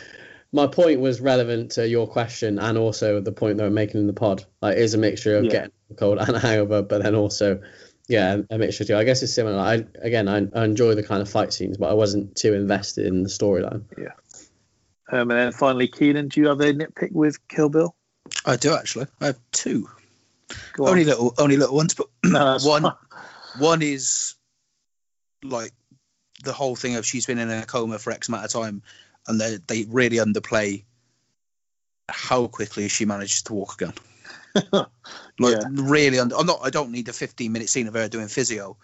my 0.51 0.67
point 0.67 1.00
was 1.00 1.22
relevant 1.22 1.72
to 1.72 1.88
your 1.88 2.08
question 2.08 2.60
and 2.60 2.77
also 2.77 3.20
the 3.22 3.31
point 3.31 3.58
that 3.58 3.65
I'm 3.65 3.74
making 3.74 4.01
in 4.01 4.08
the 4.08 4.13
pod. 4.13 4.46
Like, 4.62 4.77
is 4.77 4.93
a 4.93 4.98
mixture 4.98 5.38
of 5.38 5.46
yeah. 5.46 5.51
getting 5.51 5.72
cold 5.98 6.20
and 6.20 6.36
a 6.36 6.39
hangover, 6.48 6.81
but 6.81 7.01
then 7.01 7.15
also, 7.15 7.62
yeah, 8.08 8.38
a 8.50 8.58
mixture 8.58 8.84
too. 8.84 8.98
I 8.98 9.03
guess 9.03 9.24
it's 9.24 9.34
similar. 9.34 9.58
I 9.58 9.86
again, 10.01 10.27
I, 10.27 10.48
I 10.53 10.65
enjoy 10.65 10.96
the 10.96 11.03
kind 11.03 11.22
of 11.22 11.29
fight 11.29 11.53
scenes, 11.53 11.77
but 11.77 11.89
I 11.89 11.93
wasn't 11.93 12.36
too 12.36 12.53
invested 12.53 13.05
in 13.05 13.24
the 13.24 13.29
storyline. 13.29 13.84
Yeah. 13.98 14.13
Um, 15.12 15.29
and 15.31 15.39
then 15.39 15.51
finally, 15.51 15.88
Keenan, 15.88 16.29
do 16.29 16.41
you 16.41 16.48
have 16.48 16.62
a 16.62 16.74
nitpick 16.74 17.12
with 17.12 17.46
Kill 17.48 17.70
Bill? 17.70 17.96
I 18.46 18.55
do 18.55 18.74
actually. 18.74 19.08
I 19.20 19.27
have 19.27 19.39
two. 19.51 19.89
Go 20.74 20.88
only 20.88 21.01
on. 21.01 21.08
little, 21.08 21.34
only 21.38 21.58
little 21.58 21.75
ones, 21.75 21.93
but 21.93 22.08
no, 22.24 22.58
one, 22.63 22.91
one 23.58 23.81
is 23.81 24.36
like 25.43 25.72
the 26.43 26.53
whole 26.53 26.75
thing 26.75 26.96
of 26.96 27.05
she's 27.05 27.25
been 27.25 27.39
in 27.39 27.50
a 27.50 27.65
coma 27.65 28.00
for 28.00 28.12
X 28.12 28.27
amount 28.27 28.46
of 28.46 28.51
time, 28.51 28.81
and 29.27 29.39
they 29.39 29.58
they 29.67 29.86
really 29.89 30.17
underplay 30.17 30.84
how 32.10 32.48
quickly 32.48 32.88
she 32.88 33.05
manages 33.05 33.43
to 33.43 33.53
walk 33.53 33.81
again. 33.81 33.93
like 35.39 35.55
yeah. 35.55 35.67
really, 35.72 36.20
under, 36.20 36.36
I'm 36.36 36.46
not. 36.46 36.60
I 36.63 36.70
don't 36.70 36.91
need 36.91 37.08
a 37.08 37.13
15 37.13 37.51
minute 37.51 37.70
scene 37.70 37.88
of 37.88 37.93
her 37.93 38.08
doing 38.08 38.27
physio, 38.27 38.77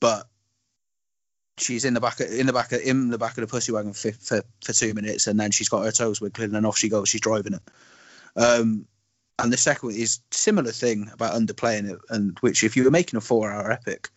but 0.00 0.26
she's 1.58 1.84
in 1.84 1.94
the 1.94 2.00
back 2.00 2.20
of, 2.20 2.30
in 2.30 2.46
the 2.46 2.52
back 2.52 2.72
of, 2.72 2.80
in 2.80 3.10
the 3.10 3.18
back 3.18 3.38
of 3.38 3.42
the 3.42 3.46
pussy 3.46 3.72
wagon 3.72 3.92
for, 3.92 4.12
for, 4.12 4.42
for 4.62 4.72
two 4.72 4.94
minutes, 4.94 5.26
and 5.26 5.38
then 5.38 5.50
she's 5.50 5.68
got 5.68 5.84
her 5.84 5.92
toes 5.92 6.20
wiggling, 6.20 6.54
and 6.54 6.66
off 6.66 6.78
she 6.78 6.88
goes. 6.88 7.08
She's 7.08 7.20
driving 7.20 7.54
it. 7.54 7.62
Um, 8.36 8.86
and 9.38 9.52
the 9.52 9.56
second 9.56 9.92
is 9.92 10.20
similar 10.30 10.70
thing 10.70 11.10
about 11.12 11.34
underplaying 11.34 11.90
it, 11.90 11.98
and 12.08 12.38
which 12.40 12.62
if 12.62 12.76
you 12.76 12.84
were 12.84 12.90
making 12.90 13.16
a 13.16 13.20
four-hour 13.20 13.70
epic, 13.70 14.10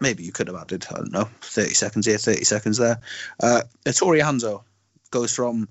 maybe 0.00 0.22
you 0.22 0.32
could 0.32 0.48
have 0.48 0.56
added, 0.56 0.86
I 0.90 0.96
don't 0.96 1.12
know, 1.12 1.28
30 1.40 1.74
seconds 1.74 2.06
here, 2.06 2.18
30 2.18 2.44
seconds 2.44 2.78
there. 2.78 3.00
Uh, 3.42 3.62
Hattori 3.86 4.20
Hanzo 4.20 4.62
goes 5.10 5.34
from, 5.34 5.68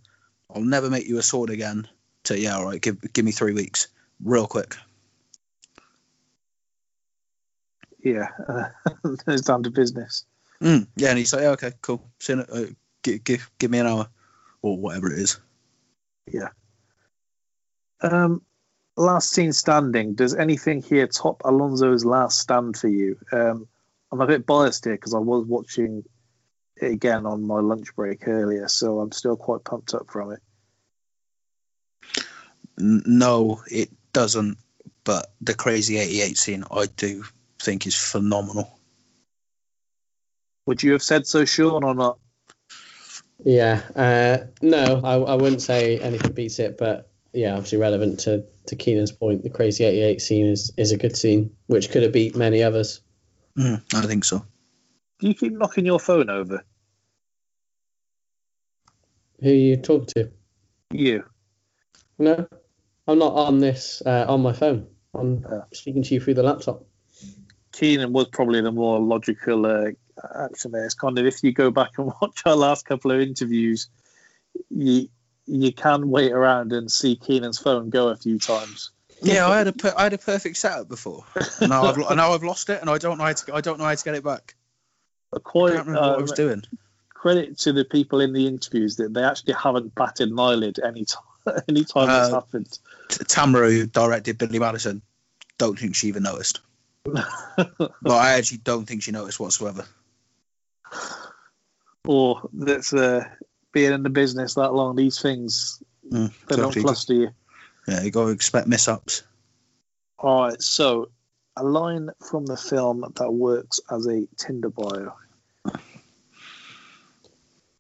I'll 0.54 0.64
never 0.64 0.90
make 0.90 1.08
you 1.08 1.18
a 1.20 1.24
sword 1.24 1.50
again, 1.50 1.88
to, 2.24 2.40
yeah, 2.40 2.56
all 2.56 2.66
right, 2.66 2.82
give, 2.82 3.14
give 3.14 3.26
me 3.26 3.32
three 3.32 3.54
weeks, 3.54 3.88
real 4.24 4.48
quick. 4.48 4.76
Yeah, 8.04 8.28
uh, 8.48 8.66
it's 9.28 9.44
down 9.44 9.64
to 9.64 9.70
business. 9.70 10.26
Mm, 10.62 10.88
yeah, 10.96 11.10
and 11.10 11.18
he's 11.18 11.34
like, 11.34 11.44
yeah, 11.44 11.50
okay, 11.50 11.72
cool. 11.82 12.04
See 12.20 12.34
you 12.34 12.42
uh, 12.42 12.66
give, 13.04 13.24
give, 13.24 13.52
give 13.60 13.72
me 13.72 13.80
an 13.80 13.88
hour, 13.88 14.08
or 14.62 14.78
whatever 14.78 15.12
it 15.12 15.20
is. 15.20 15.40
Yeah. 16.32 16.50
Um, 18.02 18.42
last 18.96 19.32
scene 19.32 19.54
standing. 19.54 20.14
Does 20.14 20.36
anything 20.36 20.82
here 20.82 21.08
top 21.08 21.42
Alonzo's 21.44 22.06
last 22.06 22.40
stand 22.40 22.78
for 22.78 22.88
you? 22.88 23.18
Um, 23.32 23.68
I'm 24.12 24.22
a 24.22 24.28
bit 24.28 24.46
biased 24.46 24.86
here 24.86 24.94
because 24.94 25.14
I 25.14 25.20
was 25.20 25.46
watching 25.46 26.04
it 26.78 26.92
again 26.92 27.26
on 27.26 27.46
my 27.46 27.60
lunch 27.60 27.96
break 27.96 28.28
earlier, 28.28 28.68
so 28.68 29.00
I'm 29.00 29.12
still 29.12 29.36
quite 29.36 29.64
pumped 29.64 29.94
up 29.94 30.10
from 30.10 30.32
it. 30.32 30.40
No, 32.78 33.62
it 33.70 33.90
doesn't, 34.14 34.58
but 35.04 35.32
the 35.42 35.54
Crazy 35.54 35.98
88 35.98 36.38
scene, 36.38 36.64
I 36.72 36.86
do 36.98 37.24
think 37.60 37.88
is 37.88 37.96
phenomenal. 37.96 38.80
Would 40.66 40.82
you 40.82 40.94
have 40.94 41.04
said 41.04 41.28
so, 41.28 41.46
Sean, 41.46 41.84
or 41.84 41.94
not? 41.94 42.20
Yeah. 43.44 43.82
Uh, 43.96 44.46
no, 44.62 45.02
I, 45.04 45.16
I 45.16 45.36
wouldn't 45.36 45.62
say 45.62 46.00
anything 46.00 46.32
beats 46.32 46.60
it, 46.60 46.78
but 46.78 47.10
yeah, 47.34 47.54
obviously 47.54 47.78
relevant 47.80 48.20
to, 48.22 48.46
to 48.68 48.76
Keenan's 48.76 49.12
point, 49.12 49.44
the 49.44 49.50
Crazy 49.50 49.84
88 49.84 50.22
scene 50.22 50.46
is, 50.48 50.72
is 50.78 50.92
a 50.92 50.98
good 50.98 51.16
scene, 51.18 51.56
which 51.68 51.90
could 51.92 52.04
have 52.04 52.12
beat 52.14 52.36
many 52.36 52.64
others. 52.64 53.02
Mm, 53.58 53.82
I 53.94 54.02
think 54.06 54.24
so. 54.26 54.46
Do 55.20 55.28
you 55.28 55.34
keep 55.34 55.54
knocking 55.54 55.86
your 55.86 56.00
phone 56.00 56.30
over? 56.30 56.64
Who 59.42 59.50
you 59.50 59.78
talk 59.78 60.08
to? 60.16 60.32
You. 60.92 61.26
No, 62.18 62.48
I'm 63.08 63.20
not 63.20 63.34
on 63.34 63.60
this 63.60 64.02
uh, 64.06 64.26
on 64.28 64.42
my 64.42 64.54
phone. 64.54 64.88
I'm 65.14 65.46
Yeah. 65.50 65.62
speaking 65.74 66.04
to 66.04 66.14
you 66.14 66.22
through 66.22 66.36
the 66.36 66.44
laptop. 66.44 66.86
Keenan 67.72 68.14
was 68.14 68.28
probably 68.30 68.62
the 68.62 68.72
more 68.72 69.00
logical 69.00 69.66
uh, 69.66 69.92
action 70.36 70.72
there. 70.72 70.86
It's 70.86 70.94
kind 70.94 71.18
of 71.18 71.26
if 71.26 71.44
you 71.44 71.52
go 71.52 71.72
back 71.72 71.98
and 71.98 72.12
watch 72.22 72.44
our 72.46 72.56
last 72.56 72.86
couple 72.86 73.12
of 73.12 73.20
interviews, 73.20 73.90
you 74.70 75.10
you 75.46 75.72
can 75.74 76.10
wait 76.10 76.32
around 76.32 76.72
and 76.74 76.92
see 76.92 77.16
Keenan's 77.16 77.60
phone 77.60 77.90
go 77.90 78.10
a 78.10 78.16
few 78.16 78.40
times. 78.40 78.92
Yeah, 79.22 79.48
I 79.48 79.58
had 79.58 79.68
a 79.68 79.74
per- 79.74 79.94
I 79.98 80.04
had 80.04 80.14
a 80.14 80.18
perfect 80.18 80.58
setup 80.58 80.90
before. 80.90 81.24
And 81.60 81.70
now 81.70 81.84
I've 81.84 81.98
now 81.98 82.34
I've 82.34 82.44
lost 82.44 82.70
it, 82.70 82.82
and 82.82 82.90
I 82.90 82.98
don't 82.98 83.18
know 83.18 83.24
how 83.26 83.34
to 83.34 83.56
I 83.56 83.62
don't 83.62 83.78
know 83.80 83.86
how 83.86 83.96
to 83.96 84.04
get 84.04 84.16
it 84.16 84.24
back. 84.24 84.56
But 85.32 85.44
I 85.46 85.52
can't 85.52 85.88
remember 85.88 86.02
what 86.10 86.16
I 86.16 86.18
uh, 86.18 86.22
was 86.22 86.32
doing. 86.34 86.64
credit 87.14 87.58
to 87.60 87.72
the 87.74 87.86
people 87.86 88.20
in 88.20 88.34
the 88.34 88.48
interviews 88.48 88.98
that 88.98 89.14
they 89.14 89.24
actually 89.24 89.54
haven't 89.54 89.96
batted 89.96 90.30
an 90.30 90.40
eyelid 90.40 90.80
any 90.84 91.06
time 91.06 91.24
any 91.70 91.84
time 91.86 92.08
this 92.08 92.30
Uh, 92.32 92.36
happened. 92.36 92.80
T- 93.10 93.24
Tamara, 93.26 93.70
who 93.72 93.86
directed 93.86 94.38
Billy 94.38 94.60
Madison, 94.60 95.02
don't 95.58 95.80
think 95.80 95.96
she 95.96 96.08
even 96.08 96.24
noticed. 96.24 96.60
But 97.06 97.92
I 98.06 98.34
actually 98.34 98.60
don't 98.60 98.86
think 98.86 99.04
she 99.04 99.12
noticed 99.12 99.40
whatsoever. 99.40 99.86
or 102.06 102.50
that's 102.54 102.94
uh, 102.94 103.24
being 103.74 103.92
in 103.92 104.04
the 104.04 104.10
business 104.10 104.54
that 104.54 104.74
long. 104.74 104.96
These 104.96 105.22
things 105.22 105.84
Mm, 106.12 106.32
they 106.48 106.56
don't 106.56 106.74
fluster 106.74 107.14
you. 107.14 107.30
Yeah, 107.88 108.04
you 108.04 108.12
got 108.12 108.26
to 108.26 108.32
expect 108.32 108.68
miss-ups. 108.68 109.24
All 110.20 110.44
right, 110.44 110.62
so 110.62 111.10
a 111.58 111.64
line 111.64 112.10
from 112.30 112.46
the 112.46 112.58
film 112.58 113.04
that 113.16 113.32
works 113.32 113.80
as 113.92 114.08
a 114.08 114.26
Tinder 114.38 114.70
bio. 114.70 115.14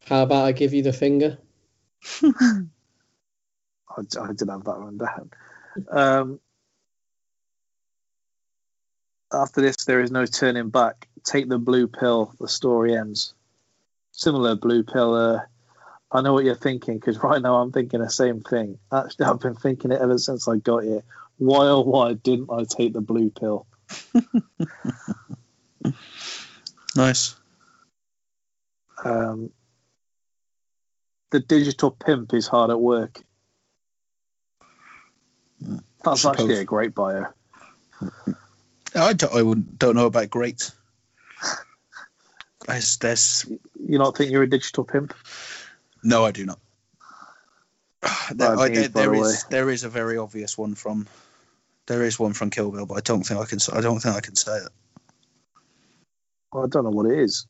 How 0.05 0.23
about 0.23 0.45
I 0.45 0.51
give 0.51 0.73
you 0.73 0.83
the 0.83 0.93
finger? 0.93 1.37
I, 2.23 2.31
I 3.99 4.33
did 4.33 4.49
have 4.49 4.65
that 4.65 4.79
one 4.79 4.97
down. 4.97 5.29
Um, 5.89 6.39
after 9.31 9.61
this, 9.61 9.77
there 9.85 10.01
is 10.01 10.11
no 10.11 10.25
turning 10.25 10.69
back. 10.69 11.07
Take 11.23 11.47
the 11.47 11.57
blue 11.57 11.87
pill. 11.87 12.33
The 12.39 12.47
story 12.47 12.97
ends. 12.97 13.33
Similar 14.11 14.55
blue 14.55 14.83
pill. 14.83 15.13
Uh, 15.13 15.39
I 16.13 16.21
know 16.21 16.33
what 16.33 16.45
you're 16.45 16.55
thinking 16.55 16.99
because 16.99 17.21
right 17.23 17.41
now 17.41 17.55
I'm 17.55 17.71
thinking 17.71 17.99
the 17.99 18.09
same 18.09 18.41
thing. 18.41 18.77
Actually, 18.91 19.25
I've 19.25 19.39
been 19.39 19.55
thinking 19.55 19.91
it 19.91 19.99
ever 19.99 20.17
since 20.19 20.47
I 20.47 20.57
got 20.57 20.83
here. 20.83 21.03
Why 21.37 21.65
oh 21.65 21.81
why 21.81 22.13
didn't 22.13 22.49
I 22.51 22.63
take 22.63 22.93
the 22.93 23.01
blue 23.01 23.31
pill? 23.31 23.65
Nice. 26.95 27.35
Um, 29.03 29.49
the 31.31 31.39
digital 31.39 31.91
pimp 31.91 32.33
is 32.33 32.47
hard 32.47 32.69
at 32.69 32.79
work. 32.79 33.21
That's 36.03 36.21
Suppose. 36.21 36.39
actually 36.39 36.59
a 36.59 36.65
great 36.65 36.93
bio. 36.93 37.25
I 38.95 39.13
don't, 39.13 39.33
I 39.33 39.59
don't 39.77 39.95
know 39.95 40.05
about 40.05 40.29
great. 40.29 40.71
There's, 42.67 42.97
there's 42.97 43.45
You 43.85 43.97
not 43.97 44.15
think 44.15 44.31
you're 44.31 44.43
a 44.43 44.49
digital 44.49 44.85
pimp? 44.85 45.13
No, 46.03 46.25
I 46.25 46.31
do 46.31 46.45
not. 46.45 46.59
There, 48.33 48.57
I, 48.57 48.69
there, 48.69 48.87
there 48.87 49.11
the 49.11 49.19
is 49.19 49.43
there 49.49 49.69
is 49.69 49.83
a 49.83 49.89
very 49.89 50.17
obvious 50.17 50.57
one 50.57 50.75
from 50.75 51.07
there 51.87 52.03
is 52.03 52.17
one 52.19 52.33
from 52.33 52.49
Kill 52.49 52.71
Bill, 52.71 52.85
but 52.85 52.95
I 52.95 53.01
don't 53.01 53.23
think 53.23 53.39
I 53.39 53.45
can 53.45 53.59
I 53.73 53.81
don't 53.81 53.99
think 53.99 54.15
I 54.15 54.21
can 54.21 54.35
say 54.35 54.57
it. 54.57 54.69
Well, 56.51 56.63
I 56.65 56.67
don't 56.67 56.83
know 56.83 56.89
what 56.89 57.11
it 57.11 57.19
is. 57.19 57.45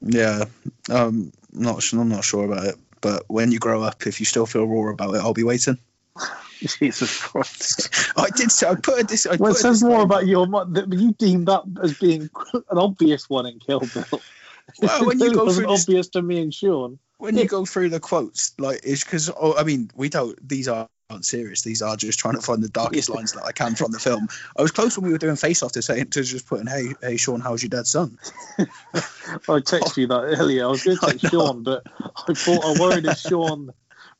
Yeah, 0.00 0.44
um, 0.90 1.32
not 1.52 1.82
I'm 1.92 2.08
not 2.08 2.24
sure 2.24 2.44
about 2.44 2.66
it. 2.66 2.76
But 3.00 3.24
when 3.28 3.52
you 3.52 3.58
grow 3.58 3.82
up, 3.82 4.06
if 4.06 4.20
you 4.20 4.26
still 4.26 4.46
feel 4.46 4.66
raw 4.66 4.90
about 4.90 5.14
it, 5.14 5.18
I'll 5.18 5.34
be 5.34 5.44
waiting. 5.44 5.78
Jesus 6.60 7.20
Christ. 7.20 8.12
I 8.16 8.28
did. 8.30 8.50
say- 8.50 8.68
I 8.68 8.74
put 8.74 9.00
a 9.00 9.04
dis. 9.04 9.26
I 9.26 9.36
Well, 9.36 9.52
it 9.52 9.56
says 9.56 9.82
more 9.82 10.02
about 10.02 10.26
your. 10.26 10.46
You 10.90 11.12
deemed 11.12 11.46
that 11.48 11.62
as 11.82 11.94
being 11.94 12.30
an 12.54 12.78
obvious 12.78 13.28
one 13.28 13.46
in 13.46 13.58
Kill 13.58 13.80
Bill. 13.80 14.22
Well, 14.80 15.06
when 15.06 15.20
you 15.20 15.34
go 15.34 15.48
through 15.48 15.66
this, 15.66 15.82
obvious 15.82 16.08
to 16.08 16.22
me 16.22 16.40
and 16.40 16.52
Sean. 16.52 16.98
When 17.18 17.36
you 17.36 17.46
go 17.46 17.64
through 17.64 17.90
the 17.90 18.00
quotes, 18.00 18.52
like 18.58 18.80
it's 18.84 19.04
because 19.04 19.30
oh, 19.30 19.56
I 19.56 19.64
mean 19.64 19.90
we 19.94 20.08
don't. 20.08 20.36
These 20.46 20.68
are 20.68 20.88
aren't 21.08 21.24
serious. 21.24 21.62
These 21.62 21.82
are 21.82 21.96
just 21.96 22.18
trying 22.18 22.34
to 22.34 22.40
find 22.40 22.62
the 22.62 22.68
darkest 22.68 23.08
lines 23.08 23.32
that 23.32 23.44
I 23.44 23.52
can 23.52 23.74
from 23.76 23.92
the 23.92 23.98
film. 23.98 24.28
I 24.56 24.62
was 24.62 24.72
close 24.72 24.96
when 24.96 25.06
we 25.06 25.12
were 25.12 25.18
doing 25.18 25.36
Face 25.36 25.62
Off 25.62 25.72
to 25.72 25.82
saying 25.82 26.10
to 26.10 26.22
just 26.22 26.46
putting, 26.46 26.66
"Hey, 26.66 26.94
hey, 27.00 27.16
Sean, 27.16 27.40
how's 27.40 27.62
your 27.62 27.70
dad's 27.70 27.90
son?" 27.90 28.18
I 28.58 29.60
texted 29.60 29.98
you 29.98 30.06
that 30.08 30.20
earlier. 30.38 30.64
I 30.64 30.68
was 30.68 30.82
going 30.82 30.98
to 30.98 31.06
text. 31.06 31.30
Sean, 31.30 31.62
but 31.62 31.84
I 32.28 32.34
thought 32.34 32.64
I 32.64 32.80
worried 32.80 33.06
if 33.06 33.18
Sean 33.18 33.70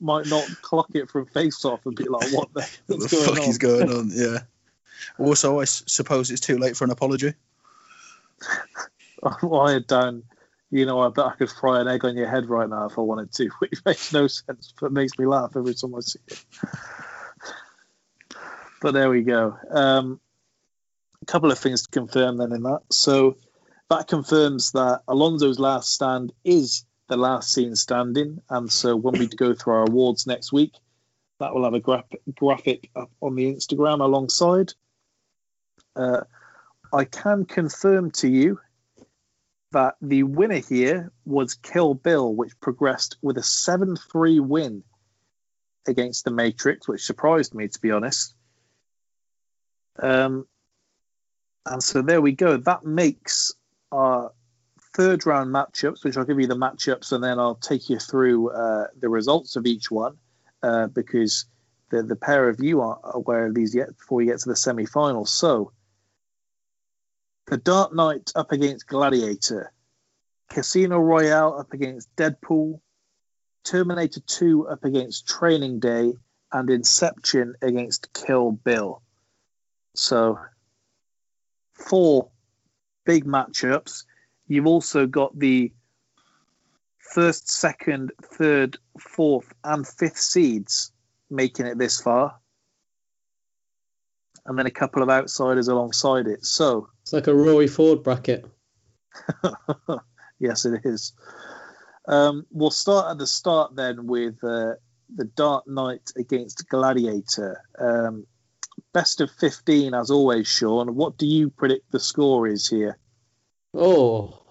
might 0.01 0.27
not 0.27 0.49
clock 0.63 0.91
it 0.95 1.11
from 1.11 1.27
face 1.27 1.65
off 1.65 1.85
and 1.87 1.97
be 1.97 2.05
like, 2.05 2.31
"What 2.33 2.53
the 2.55 2.69
What 2.87 3.01
the 3.01 3.09
fuck 3.09 3.39
on?" 3.39 3.49
is 3.49 3.59
going 3.59 3.91
on? 3.91 4.11
Yeah. 4.15 4.39
Also, 5.19 5.61
I 5.61 5.63
s- 5.63 5.83
suppose 5.87 6.31
it's 6.31 6.41
too 6.41 6.59
late 6.59 6.77
for 6.77 6.85
an 6.85 6.91
apology. 6.91 7.35
I 9.23 9.73
had 9.73 9.87
done. 9.87 10.25
You 10.71 10.85
know, 10.85 11.01
I 11.01 11.11
bet 11.11 11.27
I 11.27 11.35
could 11.35 11.51
fry 11.51 11.81
an 11.81 11.89
egg 11.89 12.05
on 12.05 12.17
your 12.17 12.29
head 12.29 12.49
right 12.49 12.69
now 12.69 12.87
if 12.87 12.99
I 12.99 13.03
wanted 13.03 13.33
to, 13.35 13.49
which 13.59 13.85
makes 13.85 14.13
no 14.13 14.27
sense, 14.27 14.75
but 14.81 14.93
makes 14.93 15.19
me 15.19 15.27
laugh 15.27 15.53
every 15.57 15.75
time 15.75 15.95
I 15.95 16.01
see 16.01 16.19
it. 16.27 16.45
But 18.83 18.93
there 18.93 19.09
we 19.09 19.23
go. 19.23 19.57
Um, 19.71 20.21
a 21.23 21.27
couple 21.27 21.51
of 21.51 21.59
things 21.59 21.83
to 21.83 21.89
confirm 21.91 22.37
then 22.37 22.53
in 22.53 22.63
that. 22.65 22.83
So 22.91 23.37
that 23.91 24.09
confirms 24.09 24.73
that 24.73 25.03
Alonzo's 25.09 25.59
last 25.59 25.93
stand 25.93 26.33
is 26.45 26.85
the 27.09 27.17
last 27.17 27.53
scene 27.53 27.77
standing, 27.77 28.43
and 28.51 28.71
so 28.71 28.97
when 28.97 29.19
we 29.19 29.29
go 29.29 29.55
through 29.55 29.75
our 29.75 29.83
awards 29.85 30.27
next 30.27 30.53
week, 30.53 30.75
that 31.39 31.55
will 31.55 31.65
have 31.65 31.75
a 31.75 31.81
gra- 31.81 32.05
graphic 32.35 32.91
up 32.97 33.11
on 33.21 33.37
the 33.37 33.53
Instagram 33.55 34.01
alongside. 34.01 34.73
Uh, 35.95 36.23
I 36.93 37.05
can 37.05 37.45
confirm 37.45 38.11
to 38.13 38.29
you 38.29 38.59
that 39.77 39.97
the 40.01 40.23
winner 40.23 40.63
here 40.67 41.13
was 41.27 41.53
Kill 41.53 41.93
Bill, 41.93 42.35
which 42.35 42.59
progressed 42.61 43.19
with 43.21 43.37
a 43.37 43.43
7 43.43 43.95
3 43.95 44.41
win 44.41 44.83
against 45.87 46.25
The 46.25 46.31
Matrix, 46.31 46.89
which 46.89 47.05
surprised 47.05 47.53
me, 47.55 47.69
to 47.69 47.79
be 47.79 47.91
honest. 47.91 48.35
Um, 49.99 50.47
and 51.67 51.83
so 51.83 52.01
there 52.01 52.23
we 52.23 52.33
go. 52.33 52.57
That 52.57 52.87
makes 52.87 53.53
our 53.93 54.33
third 54.95 55.27
round 55.27 55.55
matchups, 55.55 56.05
which 56.05 56.17
I'll 56.17 56.25
give 56.25 56.41
you 56.41 56.47
the 56.47 56.57
matchups 56.57 57.13
and 57.13 57.23
then 57.23 57.39
I'll 57.39 57.57
take 57.57 57.91
you 57.91 57.99
through 57.99 58.53
uh, 58.53 58.87
the 58.99 59.11
results 59.11 59.57
of 59.57 59.67
each 59.67 59.91
one 59.91 60.17
uh, 60.63 60.87
because 60.87 61.45
the, 61.91 62.03
the 62.03 62.17
pair 62.17 62.49
of 62.49 62.63
you 62.63 62.81
aren't 62.81 63.03
aware 63.05 63.45
of 63.45 63.55
these 63.55 63.75
yet 63.75 63.89
before 63.99 64.17
we 64.17 64.25
get 64.25 64.39
to 64.39 64.49
the 64.49 64.57
semi 64.57 64.87
finals. 64.87 65.35
So, 65.35 65.73
the 67.47 67.57
Dark 67.57 67.95
Knight 67.95 68.33
up 68.35 68.53
against 68.53 68.87
Gladiator, 68.87 69.73
Casino 70.51 70.99
Royale 70.99 71.59
up 71.59 71.73
against 71.73 72.15
Deadpool, 72.17 72.81
Terminator 73.65 74.21
2 74.21 74.69
up 74.69 74.85
against 74.85 75.29
Training 75.29 75.81
Day, 75.81 76.13
and 76.53 76.71
Inception 76.71 77.55
against 77.63 78.13
Kill 78.13 78.53
Bill. 78.53 79.03
So, 79.95 80.39
four 81.73 82.31
big 83.05 83.25
matchups. 83.25 84.05
you've 84.49 84.67
also 84.67 85.07
got 85.07 85.39
the 85.39 85.73
first, 86.99 87.49
second, 87.49 88.13
third, 88.23 88.79
fourth, 88.99 89.53
and 89.63 89.87
fifth 89.87 90.19
seeds 90.19 90.93
making 91.31 91.67
it 91.67 91.79
this 91.79 92.01
far, 92.01 92.39
and 94.47 94.59
then 94.59 94.67
a 94.67 94.71
couple 94.71 95.03
of 95.03 95.11
outsiders 95.11 95.69
alongside 95.69 96.27
it. 96.27 96.45
So, 96.45 96.89
It's 97.03 97.13
like 97.13 97.27
a 97.27 97.35
Rory 97.35 97.67
Ford 97.67 98.03
bracket. 98.03 98.47
yes, 100.39 100.65
it 100.65 100.81
is. 100.85 101.13
Um, 102.09 102.47
we'll 102.51 102.71
start 102.71 103.11
at 103.11 103.19
the 103.19 103.27
start 103.27 103.75
then 103.75 104.07
with 104.07 104.37
uh, 104.43 104.75
the 105.15 105.25
Dark 105.25 105.67
Knight 105.67 106.13
against 106.17 106.69
Gladiator. 106.69 107.61
Um, 107.79 108.27
best 108.93 109.21
of 109.21 109.31
15, 109.33 109.95
as 109.95 110.11
always, 110.11 110.47
Sean. 110.47 110.95
What 110.95 111.19
do 111.19 111.27
you 111.27 111.51
predict 111.51 111.91
the 111.91 112.01
score 112.01 112.47
is 112.47 112.69
here? 112.69 112.99
Oh. 113.75 114.43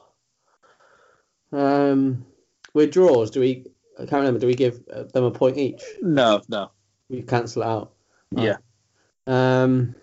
Um, 1.51 2.25
with 2.73 2.91
draws, 2.91 3.31
do 3.31 3.39
we? 3.39 3.65
I 3.97 4.01
can't 4.01 4.13
remember. 4.13 4.39
Do 4.39 4.47
we 4.47 4.55
give 4.55 4.81
uh, 4.93 5.03
them 5.03 5.23
a 5.23 5.31
point 5.31 5.57
each? 5.57 5.81
No, 6.01 6.41
no. 6.49 6.71
We 7.09 7.21
cancel 7.21 7.61
it 7.61 7.67
out. 7.67 7.93
Yeah. 8.31 8.57
Um, 9.27 9.95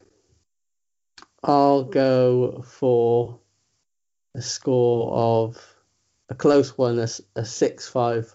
I'll 1.42 1.84
go 1.84 2.62
for 2.62 3.40
a 4.34 4.42
score 4.42 5.12
of 5.12 5.58
a 6.28 6.34
close 6.34 6.76
one, 6.76 6.98
a, 6.98 7.08
a 7.36 7.44
six-five. 7.44 8.34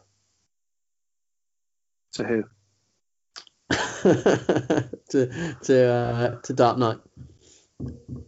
To 2.13 2.23
who? 2.23 2.43
to 3.69 5.56
to 5.62 5.86
uh, 5.86 6.41
to 6.41 6.54
Dark 6.54 6.78
Knight. 6.78 7.00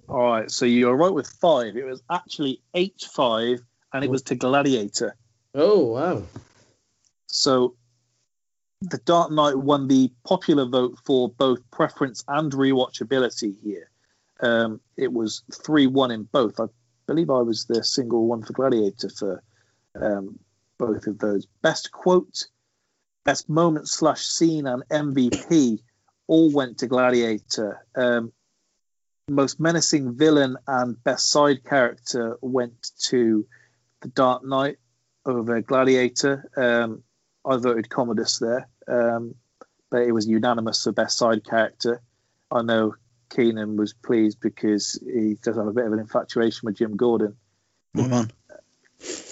All 0.08 0.32
right, 0.32 0.52
so 0.52 0.66
you're 0.66 0.96
right 0.96 1.14
with 1.14 1.28
five. 1.28 1.76
It 1.76 1.86
was 1.86 2.02
actually 2.12 2.62
8 2.74 3.10
5, 3.14 3.60
and 3.94 4.04
it 4.04 4.10
was 4.10 4.24
to 4.24 4.36
Gladiator. 4.36 5.16
Oh 5.56 5.86
wow! 5.86 6.24
So 7.28 7.76
the 8.82 9.00
Dark 9.00 9.32
Knight 9.32 9.58
won 9.58 9.88
the 9.88 10.12
popular 10.24 10.66
vote 10.66 10.98
for 11.06 11.30
both 11.30 11.70
preference 11.70 12.24
and 12.28 12.52
rewatchability 12.52 13.56
here. 13.62 13.90
Um, 14.42 14.80
it 14.96 15.12
was 15.12 15.44
3 15.54 15.88
1 15.88 16.12
in 16.12 16.24
both. 16.24 16.60
I 16.60 16.66
believe 17.06 17.30
I 17.30 17.42
was 17.42 17.66
the 17.66 17.84
single 17.84 18.26
one 18.26 18.44
for 18.44 18.54
Gladiator 18.54 19.10
for 19.10 19.44
um, 20.00 20.40
both 20.78 21.08
of 21.08 21.20
those. 21.20 21.46
Best 21.62 21.92
quote, 21.92 22.48
best 23.26 23.50
moment 23.50 23.90
slash 23.90 24.22
scene, 24.22 24.66
and 24.66 24.84
MVP 24.90 25.80
all 26.28 26.52
went 26.54 26.78
to 26.80 26.88
Gladiator. 26.88 27.86
Um, 27.96 28.32
most 29.28 29.60
menacing 29.60 30.18
villain 30.18 30.56
and 30.68 31.04
best 31.04 31.30
side 31.30 31.66
character 31.66 32.38
went 32.42 32.92
to 33.10 33.46
the 34.02 34.08
Dark 34.08 34.46
Knight 34.46 34.78
over 35.26 35.60
Gladiator. 35.62 36.50
Um, 36.56 37.04
I 37.46 37.58
voted 37.58 37.90
Commodus 37.90 38.40
there, 38.40 38.68
um, 38.88 39.36
but 39.90 40.04
it 40.04 40.12
was 40.12 40.28
unanimous 40.28 40.84
for 40.84 40.92
best 40.92 41.18
side 41.18 41.44
character. 41.44 42.02
I 42.52 42.62
know 42.62 42.96
Keenan 43.30 43.78
was 43.78 43.94
pleased 43.94 44.40
because 44.42 45.02
he 45.06 45.38
does 45.42 45.56
have 45.56 45.68
a 45.68 45.74
bit 45.74 45.86
of 45.86 45.94
an 45.94 46.00
infatuation 46.00 46.62
with 46.66 46.78
Jim 46.78 46.96
Gordon. 46.96 47.36
Well 47.94 48.10
done. 48.10 48.32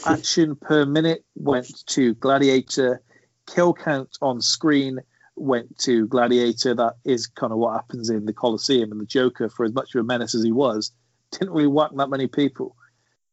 Action 0.06 0.56
per 0.56 0.86
minute 0.86 1.26
went 1.36 1.86
to 1.88 2.14
Gladiator. 2.16 3.02
Kill 3.48 3.74
count 3.74 4.18
on 4.22 4.42
screen 4.42 5.00
went 5.36 5.78
to 5.80 6.08
Gladiator. 6.08 6.74
That 6.76 6.96
is 7.04 7.28
kind 7.28 7.52
of 7.52 7.60
what 7.60 7.74
happens 7.74 8.10
in 8.10 8.26
the 8.26 8.34
Colosseum. 8.34 8.92
And 8.92 9.02
the 9.02 9.06
Joker, 9.06 9.50
for 9.50 9.66
as 9.66 9.74
much 9.74 9.94
of 9.94 10.02
a 10.02 10.04
menace 10.04 10.36
as 10.36 10.44
he 10.44 10.52
was, 10.52 10.92
didn't 11.32 11.52
really 11.52 11.68
whack 11.68 11.92
that 11.96 12.10
many 12.10 12.28
people. 12.28 12.76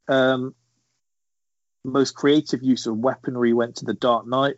Um, 0.09 0.55
most 1.85 2.15
creative 2.15 2.63
use 2.63 2.87
of 2.87 2.97
weaponry 2.97 3.53
went 3.53 3.77
to 3.77 3.85
the 3.85 3.95
Dark 3.95 4.27
Knight 4.27 4.57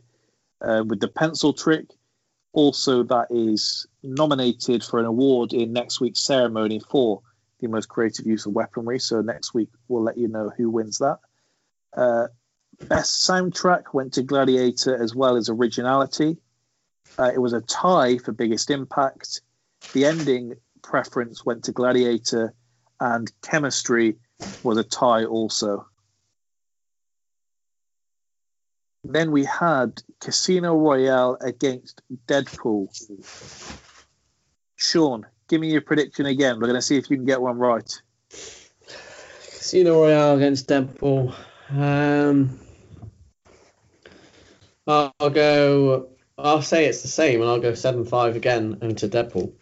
uh, 0.60 0.84
with 0.86 1.00
the 1.00 1.08
pencil 1.08 1.52
trick. 1.52 1.86
Also, 2.52 3.02
that 3.02 3.26
is 3.30 3.86
nominated 4.02 4.82
for 4.82 4.98
an 4.98 5.04
award 5.04 5.52
in 5.52 5.72
next 5.72 6.00
week's 6.00 6.24
ceremony 6.24 6.80
for 6.80 7.20
the 7.60 7.68
most 7.68 7.88
creative 7.88 8.26
use 8.26 8.46
of 8.46 8.52
weaponry. 8.52 8.98
So 8.98 9.20
next 9.20 9.54
week 9.54 9.68
we'll 9.88 10.02
let 10.02 10.18
you 10.18 10.28
know 10.28 10.50
who 10.56 10.70
wins 10.70 10.98
that. 10.98 11.18
Uh, 11.94 12.28
best 12.88 13.28
soundtrack 13.28 13.92
went 13.92 14.14
to 14.14 14.22
Gladiator 14.22 14.96
as 15.02 15.14
well 15.14 15.36
as 15.36 15.48
originality. 15.48 16.38
Uh, 17.18 17.30
it 17.34 17.38
was 17.38 17.52
a 17.52 17.62
tie 17.62 18.18
for 18.18 18.32
biggest 18.32 18.70
impact. 18.70 19.40
The 19.92 20.04
ending 20.04 20.54
preference 20.82 21.44
went 21.44 21.64
to 21.64 21.72
Gladiator, 21.72 22.54
and 23.00 23.30
chemistry 23.42 24.16
was 24.62 24.78
a 24.78 24.84
tie 24.84 25.24
also. 25.24 25.86
Then 29.08 29.30
we 29.30 29.44
had 29.44 30.02
Casino 30.20 30.76
Royale 30.76 31.38
against 31.40 32.02
Deadpool. 32.26 32.88
Sean, 34.74 35.26
give 35.48 35.60
me 35.60 35.70
your 35.70 35.80
prediction 35.80 36.26
again. 36.26 36.56
We're 36.56 36.66
going 36.66 36.74
to 36.74 36.82
see 36.82 36.96
if 36.96 37.08
you 37.08 37.16
can 37.16 37.24
get 37.24 37.40
one 37.40 37.56
right. 37.56 37.90
Casino 38.28 40.02
Royale 40.02 40.36
against 40.36 40.68
Deadpool. 40.68 41.34
Um, 41.70 42.58
I'll 44.86 45.30
go. 45.30 46.08
I'll 46.36 46.62
say 46.62 46.86
it's 46.86 47.02
the 47.02 47.08
same, 47.08 47.40
and 47.40 47.48
I'll 47.48 47.60
go 47.60 47.74
seven-five 47.74 48.36
again 48.36 48.78
into 48.82 49.08
Deadpool. 49.08 49.52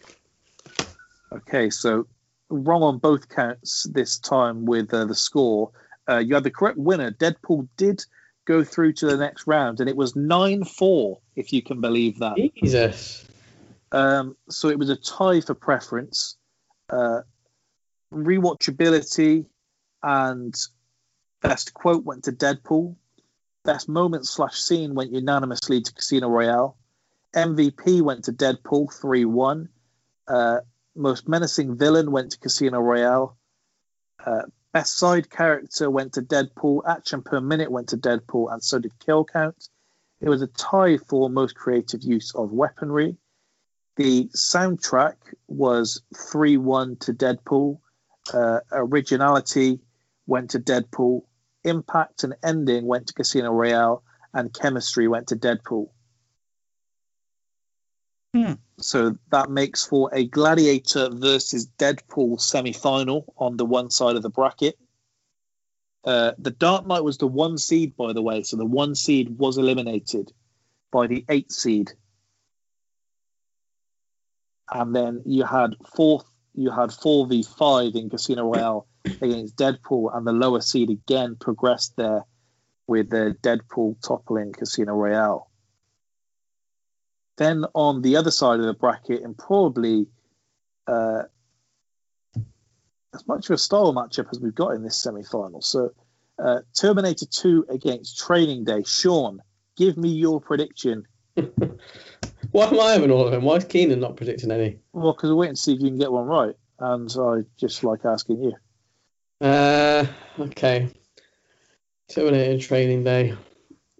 Okay, 1.31 1.69
so 1.69 2.07
wrong 2.49 2.83
on 2.83 2.97
both 2.97 3.29
counts 3.29 3.87
this 3.91 4.17
time 4.17 4.65
with 4.65 4.93
uh, 4.93 5.05
the 5.05 5.15
score. 5.15 5.71
Uh, 6.09 6.17
you 6.17 6.33
had 6.33 6.43
the 6.43 6.51
correct 6.51 6.77
winner. 6.77 7.11
Deadpool 7.11 7.67
did 7.77 8.03
go 8.45 8.63
through 8.63 8.93
to 8.93 9.07
the 9.07 9.17
next 9.17 9.47
round, 9.47 9.79
and 9.79 9.89
it 9.89 9.95
was 9.95 10.15
9 10.15 10.63
4, 10.63 11.19
if 11.35 11.51
you 11.51 11.61
can 11.61 11.81
believe 11.81 12.19
that. 12.19 12.35
Jesus. 12.55 13.25
Um, 13.91 14.35
so 14.49 14.69
it 14.69 14.79
was 14.79 14.89
a 14.89 14.95
tie 14.95 15.41
for 15.41 15.53
preference. 15.53 16.37
Uh, 16.89 17.21
rewatchability 18.13 19.45
and 20.03 20.53
best 21.41 21.73
quote 21.73 22.03
went 22.03 22.25
to 22.25 22.31
Deadpool. 22.31 22.95
Best 23.63 23.89
moment 23.89 24.27
slash 24.27 24.59
scene 24.59 24.93
went 24.93 25.11
unanimously 25.11 25.81
to 25.81 25.93
Casino 25.93 26.29
Royale. 26.29 26.77
MVP 27.35 28.01
went 28.01 28.25
to 28.25 28.31
Deadpool 28.31 28.93
3 28.93 29.25
1. 29.25 29.69
Uh, 30.27 30.59
most 30.95 31.27
menacing 31.27 31.77
villain 31.77 32.11
went 32.11 32.31
to 32.31 32.39
Casino 32.39 32.79
Royale. 32.79 33.37
Uh, 34.23 34.43
best 34.75 34.97
side 34.97 35.29
character 35.29 35.89
went 35.89 36.11
to 36.11 36.21
Deadpool. 36.21 36.81
Action 36.85 37.21
per 37.21 37.39
minute 37.39 37.71
went 37.71 37.87
to 37.87 37.97
Deadpool, 37.97 38.51
and 38.51 38.61
so 38.61 38.77
did 38.77 38.91
kill 38.99 39.23
count. 39.23 39.69
It 40.19 40.27
was 40.27 40.41
a 40.41 40.47
tie 40.47 40.97
for 40.97 41.29
most 41.29 41.55
creative 41.55 42.03
use 42.03 42.35
of 42.35 42.51
weaponry. 42.51 43.15
The 43.95 44.25
soundtrack 44.35 45.15
was 45.47 46.01
3 46.17 46.57
1 46.57 46.97
to 46.97 47.13
Deadpool. 47.13 47.79
Uh, 48.33 48.59
originality 48.69 49.79
went 50.27 50.49
to 50.49 50.59
Deadpool. 50.59 51.21
Impact 51.63 52.25
and 52.25 52.35
ending 52.43 52.85
went 52.85 53.07
to 53.07 53.13
Casino 53.13 53.53
Royale. 53.53 54.03
And 54.33 54.53
chemistry 54.53 55.07
went 55.07 55.27
to 55.27 55.37
Deadpool. 55.37 55.87
Hmm. 58.35 58.53
So 58.79 59.17
that 59.31 59.49
makes 59.49 59.85
for 59.85 60.09
a 60.13 60.25
Gladiator 60.25 61.09
versus 61.09 61.67
Deadpool 61.79 62.41
semi 62.41 62.73
final 62.73 63.33
on 63.37 63.55
the 63.55 63.65
one 63.65 63.89
side 63.89 64.17
of 64.17 64.23
the 64.23 64.29
bracket. 64.29 64.77
Uh, 66.03 66.33
the 66.37 66.51
Dark 66.51 66.85
Knight 66.85 67.03
was 67.03 67.17
the 67.17 67.27
one 67.27 67.57
seed, 67.57 67.95
by 67.95 68.13
the 68.13 68.21
way. 68.21 68.43
So 68.43 68.57
the 68.57 68.65
one 68.65 68.93
seed 68.95 69.37
was 69.37 69.57
eliminated 69.57 70.31
by 70.91 71.07
the 71.07 71.25
eight 71.29 71.51
seed 71.51 71.93
and 74.71 74.95
then 74.95 75.21
you 75.25 75.43
had 75.43 75.75
fourth, 75.95 76.25
you 76.53 76.71
had 76.71 76.91
four 76.91 77.27
v 77.27 77.43
five 77.43 77.95
in 77.95 78.09
Casino 78.09 78.51
Royale 78.51 78.87
against 79.05 79.55
Deadpool, 79.55 80.15
and 80.15 80.25
the 80.25 80.31
lower 80.31 80.61
seed 80.61 80.89
again 80.89 81.35
progressed 81.39 81.95
there 81.97 82.23
with 82.87 83.09
the 83.09 83.35
Deadpool 83.41 84.01
toppling 84.05 84.53
Casino 84.53 84.93
Royale. 84.93 85.49
Then 87.37 87.65
on 87.73 88.01
the 88.01 88.15
other 88.15 88.31
side 88.31 88.59
of 88.59 88.65
the 88.65 88.73
bracket, 88.73 89.23
and 89.23 89.37
probably 89.37 90.07
uh, 90.87 91.23
as 93.13 93.27
much 93.27 93.49
of 93.49 93.55
a 93.55 93.57
style 93.57 93.93
matchup 93.93 94.27
as 94.31 94.39
we've 94.39 94.55
got 94.55 94.69
in 94.69 94.83
this 94.83 94.97
semi-final. 94.97 95.61
So, 95.61 95.93
uh, 96.37 96.61
Terminator 96.73 97.25
Two 97.25 97.65
against 97.69 98.19
Training 98.19 98.63
Day. 98.63 98.83
Sean, 98.85 99.41
give 99.75 99.97
me 99.97 100.09
your 100.09 100.39
prediction. 100.39 101.05
Why 101.35 102.67
am 102.67 102.79
I 102.79 102.91
having 102.91 103.11
all 103.11 103.25
of 103.25 103.31
them? 103.31 103.43
Why 103.43 103.55
is 103.55 103.65
Keenan 103.65 103.99
not 103.99 104.15
predicting 104.15 104.51
any? 104.51 104.79
Well, 104.93 105.13
because 105.13 105.29
we're 105.29 105.35
waiting 105.35 105.55
to 105.55 105.61
see 105.61 105.73
if 105.73 105.81
you 105.81 105.89
can 105.89 105.97
get 105.99 106.11
one 106.11 106.25
right, 106.25 106.55
and 106.79 107.13
I 107.19 107.41
just 107.57 107.83
like 107.83 108.05
asking 108.05 108.43
you. 108.43 108.53
Uh, 109.41 110.05
okay. 110.39 110.89
Terminator 112.09 112.65
Training 112.65 113.03
Day. 113.03 113.33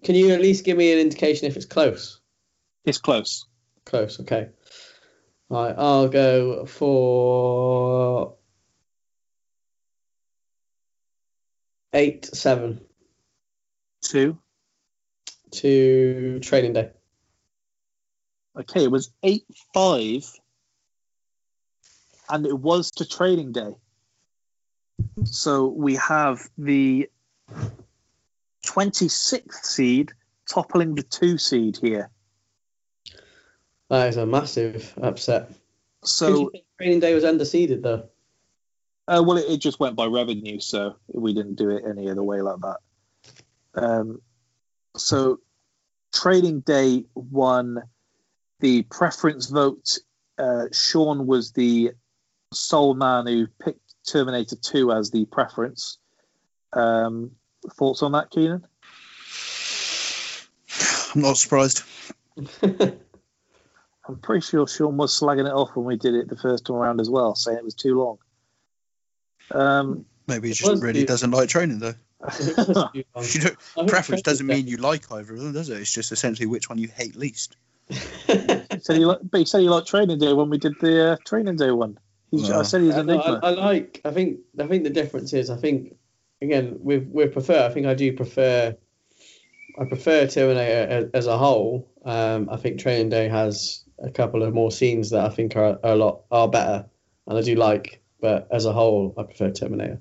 Can 0.04 0.14
you 0.14 0.30
at 0.30 0.40
least 0.40 0.64
give 0.64 0.76
me 0.76 0.92
an 0.92 0.98
indication 0.98 1.46
if 1.46 1.56
it's 1.56 1.66
close? 1.66 2.20
It's 2.86 2.98
close. 2.98 3.46
Close, 3.84 4.20
okay. 4.20 4.48
Right, 5.50 5.74
I'll 5.76 6.08
go 6.08 6.66
for 6.66 8.36
eight 11.92 12.26
seven 12.26 12.80
Two. 14.02 14.38
to 15.52 16.38
Training 16.40 16.72
Day. 16.74 16.90
Okay, 18.58 18.84
it 18.84 18.90
was 18.90 19.10
eight 19.22 19.44
five, 19.74 20.24
and 22.28 22.46
it 22.46 22.58
was 22.58 22.90
to 22.92 23.04
Training 23.04 23.52
Day. 23.52 23.74
So 25.24 25.66
we 25.66 25.96
have 25.96 26.40
the 26.56 27.08
twenty 28.64 29.08
sixth 29.08 29.64
seed 29.64 30.12
toppling 30.48 30.94
the 30.94 31.02
two 31.02 31.38
seed 31.38 31.78
here. 31.80 32.10
That 33.88 34.08
is 34.08 34.16
a 34.16 34.26
massive 34.26 34.92
upset. 35.00 35.52
So 36.04 36.50
Training 36.78 37.00
Day 37.00 37.14
was 37.14 37.24
underseeded 37.24 37.82
though? 37.82 38.08
Uh, 39.08 39.22
well, 39.24 39.36
it, 39.36 39.46
it 39.48 39.60
just 39.60 39.78
went 39.78 39.94
by 39.94 40.06
revenue, 40.06 40.58
so 40.58 40.96
we 41.06 41.32
didn't 41.32 41.54
do 41.54 41.70
it 41.70 41.84
any 41.88 42.10
other 42.10 42.22
way 42.22 42.40
like 42.40 42.58
that. 42.60 42.78
Um, 43.74 44.20
so, 44.96 45.38
Training 46.12 46.60
Day 46.60 47.04
won 47.14 47.82
the 48.60 48.82
preference 48.82 49.46
vote. 49.46 49.98
Uh, 50.38 50.64
Sean 50.72 51.26
was 51.26 51.52
the 51.52 51.92
sole 52.52 52.94
man 52.94 53.26
who 53.26 53.46
picked 53.62 53.94
Terminator 54.08 54.56
2 54.56 54.92
as 54.92 55.10
the 55.10 55.24
preference. 55.26 55.98
Um, 56.72 57.32
thoughts 57.74 58.02
on 58.02 58.12
that, 58.12 58.30
Keenan? 58.30 58.66
I'm 61.14 61.22
not 61.22 61.36
surprised. 61.36 61.82
I'm 64.08 64.16
pretty 64.18 64.42
sure 64.42 64.66
Sean 64.66 64.96
was 64.96 65.18
slagging 65.18 65.46
it 65.46 65.52
off 65.52 65.74
when 65.74 65.86
we 65.86 65.96
did 65.96 66.14
it 66.14 66.28
the 66.28 66.36
first 66.36 66.66
time 66.66 66.76
around 66.76 67.00
as 67.00 67.10
well, 67.10 67.34
saying 67.34 67.58
it 67.58 67.64
was 67.64 67.74
too 67.74 67.98
long. 67.98 68.18
Um, 69.50 70.06
Maybe 70.26 70.48
he 70.48 70.54
just 70.54 70.82
really 70.82 71.00
the- 71.00 71.06
doesn't 71.06 71.30
like 71.30 71.48
training 71.48 71.78
though. 71.78 71.94
You 72.94 73.04
don't, 73.14 73.16
I 73.16 73.22
think 73.22 73.88
preference 73.88 74.22
doesn't 74.22 74.46
mean 74.46 74.66
you 74.66 74.78
like 74.78 75.10
either 75.12 75.34
of 75.34 75.38
them, 75.40 75.52
does 75.52 75.68
it? 75.68 75.78
It's 75.78 75.92
just 75.92 76.12
essentially 76.12 76.46
which 76.46 76.68
one 76.68 76.78
you 76.78 76.88
hate 76.88 77.14
least. 77.14 77.56
he 77.88 77.98
said 78.80 78.96
he 78.96 79.04
li- 79.04 79.18
but 79.22 79.38
he 79.38 79.44
said 79.44 79.60
he 79.60 79.68
liked 79.68 79.86
Training 79.86 80.18
Day 80.18 80.32
when 80.32 80.50
we 80.50 80.58
did 80.58 80.72
the 80.80 81.12
uh, 81.12 81.16
Training 81.24 81.56
Day 81.56 81.70
one. 81.70 81.98
He's, 82.30 82.50
I 82.50 82.62
said 82.62 82.80
he's 82.80 82.96
I, 82.96 83.00
an 83.00 83.10
enigma. 83.10 83.40
I, 83.42 83.48
I 83.48 83.50
like. 83.50 84.00
I 84.04 84.10
think. 84.10 84.40
I 84.58 84.66
think 84.66 84.82
the 84.84 84.90
difference 84.90 85.32
is. 85.32 85.50
I 85.50 85.56
think 85.56 85.94
again 86.42 86.78
with 86.80 87.06
with 87.08 87.32
prefer. 87.32 87.64
I 87.66 87.68
think 87.68 87.86
I 87.86 87.94
do 87.94 88.12
prefer. 88.12 88.76
I 89.78 89.84
prefer 89.84 90.26
Terminator 90.26 90.90
as, 90.90 91.10
as 91.14 91.26
a 91.26 91.38
whole. 91.38 91.88
Um, 92.04 92.48
I 92.50 92.56
think 92.56 92.80
Training 92.80 93.10
Day 93.10 93.28
has 93.28 93.84
a 93.98 94.10
couple 94.10 94.42
of 94.42 94.52
more 94.54 94.70
scenes 94.70 95.10
that 95.10 95.24
I 95.24 95.28
think 95.30 95.56
are, 95.56 95.78
are 95.82 95.92
a 95.92 95.96
lot 95.96 96.22
are 96.30 96.48
better, 96.48 96.86
and 97.26 97.38
I 97.38 97.42
do 97.42 97.54
like. 97.54 98.02
But 98.20 98.48
as 98.50 98.64
a 98.64 98.72
whole, 98.72 99.14
I 99.18 99.22
prefer 99.24 99.50
Terminator. 99.50 100.00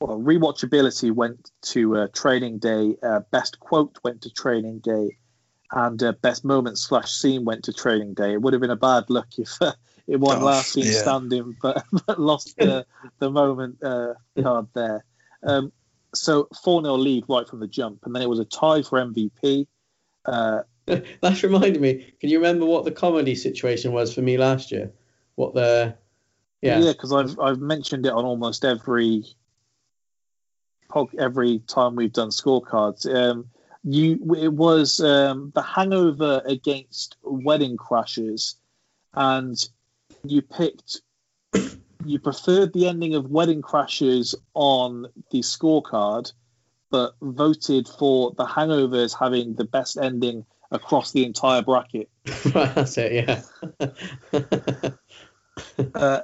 well, 0.00 0.18
rewatchability 0.18 1.12
went 1.12 1.50
to 1.62 1.96
uh, 1.96 2.08
Training 2.14 2.58
Day. 2.58 2.96
Uh, 3.02 3.20
best 3.30 3.60
quote 3.60 3.98
went 4.02 4.22
to 4.22 4.30
Training 4.30 4.78
Day, 4.80 5.18
and 5.72 6.02
uh, 6.02 6.12
best 6.22 6.44
moment 6.44 6.78
slash 6.78 7.12
scene 7.12 7.44
went 7.44 7.64
to 7.64 7.72
Training 7.72 8.14
Day. 8.14 8.32
It 8.32 8.42
would 8.42 8.52
have 8.54 8.62
been 8.62 8.70
a 8.70 8.76
bad 8.76 9.04
look 9.10 9.28
if 9.38 9.60
uh, 9.60 9.72
it 10.06 10.18
won 10.18 10.42
Oh, 10.42 10.44
last 10.46 10.72
scene 10.72 10.86
yeah. 10.86 10.92
standing, 11.02 11.56
but, 11.62 11.84
but 12.06 12.20
lost 12.20 12.56
the 12.56 12.86
the 13.18 13.30
moment 13.30 13.82
uh, 13.82 14.14
card 14.42 14.68
there. 14.74 15.04
Um, 15.42 15.72
so 16.14 16.48
four 16.64 16.82
0 16.82 16.94
lead 16.94 17.24
right 17.28 17.46
from 17.46 17.60
the 17.60 17.66
jump, 17.66 18.00
and 18.04 18.14
then 18.14 18.22
it 18.22 18.28
was 18.28 18.40
a 18.40 18.44
tie 18.46 18.82
for 18.82 18.98
MVP. 18.98 19.66
That's 21.20 21.42
reminded 21.42 21.80
me. 21.80 22.14
Can 22.20 22.30
you 22.30 22.38
remember 22.38 22.64
what 22.64 22.84
the 22.84 22.92
comedy 22.92 23.34
situation 23.34 23.92
was 23.92 24.14
for 24.14 24.22
me 24.22 24.38
last 24.38 24.70
year? 24.70 24.92
What 25.34 25.54
the 25.54 25.96
yeah. 26.62 26.80
Yeah, 26.80 26.92
because 26.92 27.12
I've 27.12 27.38
I've 27.38 27.60
mentioned 27.60 28.06
it 28.06 28.12
on 28.12 28.24
almost 28.24 28.64
every 28.64 29.24
every 31.18 31.58
time 31.60 31.96
we've 31.96 32.12
done 32.12 32.30
scorecards. 32.30 33.12
Um, 33.12 33.48
you 33.84 34.36
it 34.36 34.52
was 34.52 35.00
um, 35.00 35.52
the 35.54 35.62
Hangover 35.62 36.42
against 36.44 37.16
Wedding 37.22 37.76
Crashers, 37.76 38.54
and 39.14 39.56
you 40.24 40.42
picked 40.42 41.02
you 42.04 42.18
preferred 42.18 42.72
the 42.72 42.88
ending 42.88 43.14
of 43.14 43.30
Wedding 43.30 43.62
Crashers 43.62 44.34
on 44.54 45.06
the 45.30 45.40
scorecard, 45.40 46.32
but 46.90 47.14
voted 47.20 47.88
for 47.88 48.32
the 48.36 48.46
Hangovers 48.46 49.16
having 49.18 49.54
the 49.54 49.64
best 49.64 49.96
ending 49.98 50.44
across 50.70 51.12
the 51.12 51.24
entire 51.24 51.62
bracket. 51.62 52.08
right, 52.54 52.74
that's 52.74 52.98
it. 52.98 53.44
Yeah. 54.32 54.90
Uh, 55.94 56.20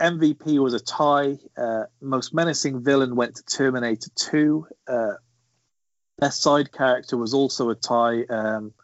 MVP 0.00 0.58
was 0.58 0.74
a 0.74 0.80
tie. 0.80 1.38
Uh, 1.56 1.84
most 2.00 2.34
menacing 2.34 2.82
villain 2.82 3.14
went 3.14 3.36
to 3.36 3.44
Terminator 3.44 4.10
2. 4.16 4.66
Uh, 4.88 5.12
best 6.18 6.42
side 6.42 6.72
character 6.72 7.16
was 7.16 7.32
also 7.32 7.70
a 7.70 7.74
tie. 7.74 8.24
Um, 8.24 8.74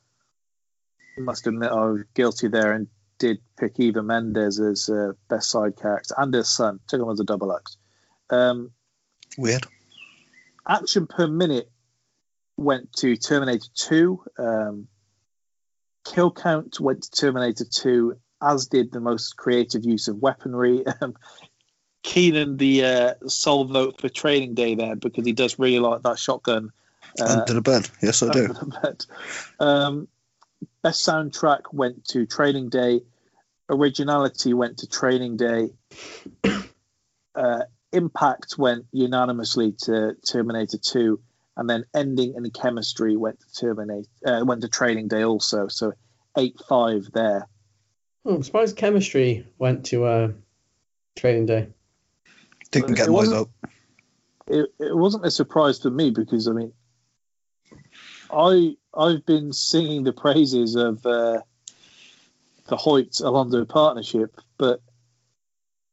must 1.19 1.47
admit 1.47 1.71
I 1.71 1.85
was 1.87 2.05
guilty 2.15 2.49
there 2.49 2.73
and 2.73 2.87
did 3.19 3.39
pick 3.59 3.79
Eva 3.79 4.03
Mendes 4.03 4.61
as 4.61 4.89
uh, 4.89 5.13
best 5.29 5.51
side 5.51 5.77
character 5.77 6.15
and 6.17 6.33
her 6.35 6.45
son. 6.45 6.81
Took 6.87 7.03
him 7.03 7.11
as 7.11 7.21
a 7.21 7.25
double 7.25 7.53
X. 7.53 7.77
Um, 8.31 8.71
Weird. 9.37 9.67
action 10.67 11.07
per 11.07 11.27
minute 11.27 11.71
went 12.57 12.93
to 12.95 13.17
Terminator 13.17 13.69
2. 13.75 14.25
Um, 14.39 14.89
kill 16.05 16.31
count 16.31 16.81
went 16.81 17.03
to 17.03 17.11
Terminator 17.11 17.65
2, 17.65 18.17
as 18.43 18.67
did 18.67 18.93
the 18.93 19.01
most 19.01 19.37
creative 19.37 19.85
use 19.85 20.09
of 20.09 20.17
weaponry. 20.17 20.85
Um, 21.01 21.17
Keenan, 22.03 22.57
the 22.57 22.85
uh, 22.85 23.15
sole 23.29 23.65
vote 23.65 24.01
for 24.01 24.09
Training 24.09 24.55
Day 24.55 24.75
there 24.75 24.97
because 24.97 25.25
he 25.25 25.33
does 25.33 25.61
really 25.61 25.79
like 25.79 26.03
that 26.03 26.19
shotgun. 26.19 26.73
Uh, 27.21 27.39
Under 27.41 27.55
the 27.55 27.63
bed. 27.63 27.89
Yes, 28.03 28.25
I 28.25 28.33
do. 28.33 28.41
under 28.41 28.55
the 28.55 28.79
bed. 28.83 29.07
Um, 29.61 30.09
best 30.83 31.07
soundtrack 31.07 31.73
went 31.73 32.05
to 32.07 32.27
Training 32.27 32.71
Day. 32.71 33.03
Originality 33.69 34.53
went 34.53 34.79
to 34.79 34.89
Training 34.89 35.37
Day. 35.37 35.71
Uh, 37.35 37.63
Impact 37.93 38.57
went 38.59 38.87
unanimously 38.93 39.73
to 39.83 40.15
Terminator 40.27 40.79
2, 40.79 41.21
and 41.57 41.69
then 41.69 41.85
Ending 41.95 42.35
in 42.35 42.51
Chemistry 42.51 43.17
went 43.17 43.41
to 43.41 43.61
terminate 43.61 44.07
uh, 44.27 44.43
went 44.45 44.63
to 44.63 44.69
Training 44.69 45.09
Day 45.09 45.25
also. 45.25 45.69
So 45.69 45.93
eight 46.37 46.57
five 46.69 47.09
there. 47.13 47.47
Oh, 48.25 48.37
I'm 48.37 48.43
surprised 48.43 48.77
chemistry 48.77 49.47
went 49.59 49.85
to 49.87 50.05
uh, 50.05 50.33
training 51.17 51.47
day. 51.47 51.69
Didn't 52.71 52.95
get 52.95 53.09
my 53.09 53.15
wasn't- 53.15 53.49
It, 54.47 54.73
it 54.79 54.97
wasn't 54.97 55.27
a 55.27 55.31
surprise 55.31 55.81
for 55.81 55.91
me 55.91 56.11
because 56.11 56.49
I 56.49 56.53
mean, 56.53 56.73
I 58.31 58.77
I've 58.95 59.27
been 59.27 59.53
singing 59.53 60.05
the 60.05 60.13
praises 60.13 60.77
of 60.77 61.05
uh, 61.05 61.41
the 62.69 62.77
Hoyt 62.77 63.21
Alonzo 63.21 63.65
partnership, 63.65 64.37
but 64.57 64.81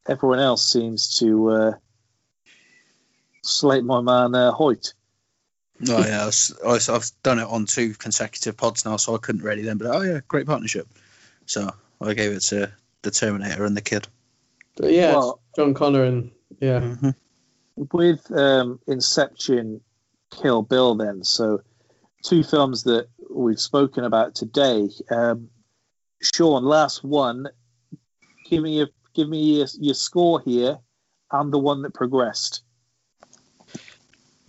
everyone 0.08 0.38
else 0.38 0.70
seems 0.72 1.18
to 1.18 1.50
uh, 1.50 1.72
slate 3.42 3.84
my 3.84 4.00
man 4.00 4.34
uh, 4.34 4.52
Hoyt. 4.52 4.94
No, 5.80 5.98
yeah, 5.98 6.22
I 6.22 6.26
was- 6.26 6.54
I 6.64 6.68
was- 6.68 6.88
I've 6.88 7.10
done 7.22 7.38
it 7.38 7.46
on 7.48 7.64
two 7.66 7.94
consecutive 7.94 8.56
pods 8.56 8.84
now, 8.84 8.96
so 8.96 9.14
I 9.14 9.18
couldn't 9.18 9.42
really 9.42 9.62
then. 9.62 9.78
But 9.78 9.88
oh 9.94 10.00
yeah, 10.02 10.20
great 10.28 10.46
partnership. 10.46 10.86
So 11.46 11.70
I 12.00 12.14
gave 12.14 12.32
it 12.32 12.40
to 12.44 12.70
the 13.02 13.10
Terminator 13.10 13.64
and 13.64 13.76
the 13.76 13.80
kid. 13.80 14.06
But 14.76 14.92
yeah, 14.92 15.12
Well- 15.14 15.40
John 15.56 15.74
Connor 15.74 16.04
and 16.04 16.30
yeah. 16.60 16.80
Mm-hmm. 16.80 17.10
with 17.92 18.30
um, 18.32 18.78
Inception, 18.86 19.80
Kill 20.30 20.62
Bill, 20.62 20.94
then 20.94 21.24
so 21.24 21.62
two 22.22 22.44
films 22.44 22.82
that 22.84 23.08
we've 23.30 23.60
spoken 23.60 24.04
about 24.04 24.34
today. 24.34 24.90
Um, 25.10 25.48
Sean, 26.20 26.64
last 26.64 27.02
one. 27.02 27.48
Give 28.48 28.62
me 28.62 28.78
your 28.78 28.88
give 29.14 29.28
me 29.28 29.56
your, 29.58 29.66
your 29.78 29.94
score 29.94 30.40
here, 30.40 30.78
and 31.32 31.52
the 31.52 31.58
one 31.58 31.82
that 31.82 31.94
progressed. 31.94 32.62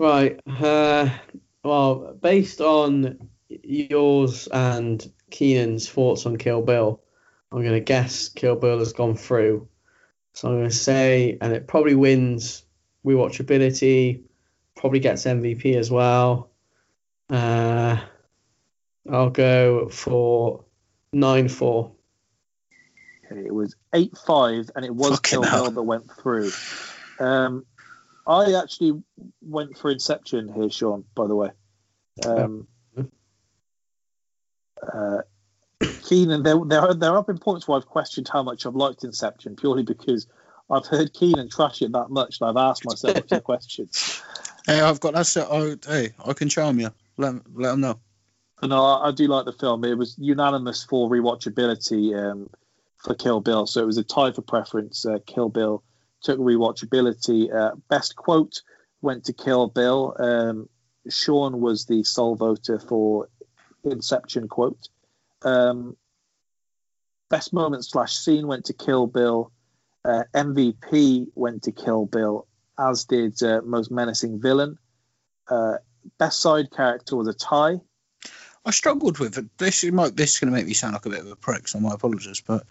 Right. 0.01 0.39
Uh, 0.47 1.09
well, 1.63 2.17
based 2.19 2.59
on 2.59 3.29
yours 3.49 4.47
and 4.51 5.11
Keenan's 5.29 5.87
thoughts 5.87 6.25
on 6.25 6.37
Kill 6.37 6.63
Bill, 6.63 7.03
I'm 7.51 7.61
going 7.61 7.73
to 7.73 7.81
guess 7.81 8.27
Kill 8.29 8.55
Bill 8.55 8.79
has 8.79 8.93
gone 8.93 9.15
through. 9.15 9.67
So 10.33 10.47
I'm 10.47 10.55
going 10.55 10.69
to 10.71 10.75
say, 10.75 11.37
and 11.39 11.53
it 11.53 11.67
probably 11.67 11.93
wins 11.93 12.63
rewatchability, 13.05 14.23
probably 14.75 15.01
gets 15.01 15.25
MVP 15.25 15.75
as 15.75 15.91
well. 15.91 16.49
Uh, 17.29 17.99
I'll 19.07 19.29
go 19.29 19.87
for 19.89 20.65
9 21.13 21.47
4. 21.47 21.91
Okay, 23.31 23.45
it 23.45 23.53
was 23.53 23.75
eight 23.93 24.17
five, 24.17 24.71
and 24.75 24.83
it 24.83 24.95
was 24.95 25.11
Fucking 25.11 25.29
Kill 25.29 25.43
hell. 25.43 25.63
Bill 25.65 25.71
that 25.73 25.83
went 25.83 26.11
through. 26.11 26.49
Um, 27.19 27.67
I 28.27 28.53
actually 28.53 29.01
went 29.41 29.77
for 29.77 29.89
Inception 29.91 30.53
here, 30.53 30.69
Sean. 30.69 31.03
By 31.15 31.27
the 31.27 31.35
way, 31.35 31.49
um, 32.25 32.67
uh, 34.93 35.17
Keenan, 36.07 36.43
there, 36.43 36.55
there, 36.65 36.81
are, 36.81 36.93
there 36.93 37.13
have 37.15 37.27
been 37.27 37.37
points 37.37 37.67
where 37.67 37.77
I've 37.77 37.85
questioned 37.87 38.27
how 38.31 38.43
much 38.43 38.65
I've 38.65 38.75
liked 38.75 39.03
Inception 39.03 39.55
purely 39.55 39.83
because 39.83 40.27
I've 40.69 40.85
heard 40.85 41.13
Keenan 41.13 41.49
trash 41.49 41.81
it 41.81 41.91
that 41.93 42.09
much, 42.09 42.39
and 42.39 42.49
I've 42.49 42.57
asked 42.57 42.85
myself 42.85 43.17
questions. 43.43 44.21
Hey, 44.65 44.79
I've 44.79 44.99
got 44.99 45.13
that. 45.13 45.25
set- 45.25 45.47
Oh, 45.49 45.75
hey, 45.87 46.09
I 46.25 46.33
can 46.33 46.49
charm 46.49 46.79
you. 46.79 46.89
Let 47.17 47.35
let 47.53 47.71
them 47.71 47.81
know. 47.81 47.99
No, 48.63 48.83
I, 48.83 49.07
I 49.07 49.11
do 49.11 49.27
like 49.27 49.45
the 49.45 49.53
film. 49.53 49.83
It 49.83 49.97
was 49.97 50.15
unanimous 50.19 50.83
for 50.83 51.09
rewatchability 51.09 52.15
um, 52.15 52.49
for 52.99 53.15
Kill 53.15 53.41
Bill, 53.41 53.65
so 53.65 53.81
it 53.81 53.85
was 53.87 53.97
a 53.97 54.03
tie 54.03 54.31
for 54.31 54.43
preference. 54.43 55.05
Uh, 55.05 55.17
Kill 55.25 55.49
Bill 55.49 55.83
took 56.21 56.39
rewatchability. 56.39 57.53
Uh, 57.53 57.75
best 57.89 58.15
quote 58.15 58.61
went 59.01 59.25
to 59.25 59.33
Kill 59.33 59.67
Bill. 59.67 60.15
Um, 60.17 60.69
Sean 61.09 61.59
was 61.59 61.85
the 61.85 62.03
sole 62.03 62.35
voter 62.35 62.79
for 62.79 63.29
Inception 63.83 64.47
quote. 64.47 64.89
Um, 65.41 65.97
best 67.29 67.53
moment 67.53 67.85
slash 67.85 68.15
scene 68.15 68.47
went 68.47 68.65
to 68.65 68.73
Kill 68.73 69.07
Bill. 69.07 69.51
Uh, 70.05 70.23
MVP 70.33 71.27
went 71.35 71.63
to 71.63 71.71
Kill 71.71 72.05
Bill, 72.05 72.47
as 72.77 73.05
did 73.05 73.41
uh, 73.43 73.61
most 73.63 73.91
menacing 73.91 74.39
villain. 74.39 74.77
Uh, 75.47 75.77
best 76.17 76.41
side 76.41 76.71
character 76.71 77.15
was 77.15 77.27
a 77.27 77.33
tie. 77.33 77.79
I 78.63 78.71
struggled 78.71 79.17
with 79.17 79.37
it. 79.37 79.57
This 79.57 79.83
is 79.83 79.91
might 79.91 80.15
this 80.15 80.33
is 80.33 80.39
going 80.39 80.51
to 80.51 80.57
make 80.57 80.67
me 80.67 80.73
sound 80.73 80.93
like 80.93 81.05
a 81.05 81.09
bit 81.09 81.21
of 81.21 81.31
a 81.31 81.35
prick, 81.35 81.67
so 81.67 81.79
my 81.79 81.93
apologies, 81.93 82.41
but 82.45 82.65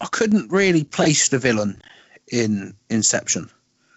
I 0.00 0.06
couldn't 0.06 0.52
really 0.52 0.84
place 0.84 1.28
the 1.28 1.38
villain 1.38 1.82
in 2.30 2.74
Inception. 2.90 3.50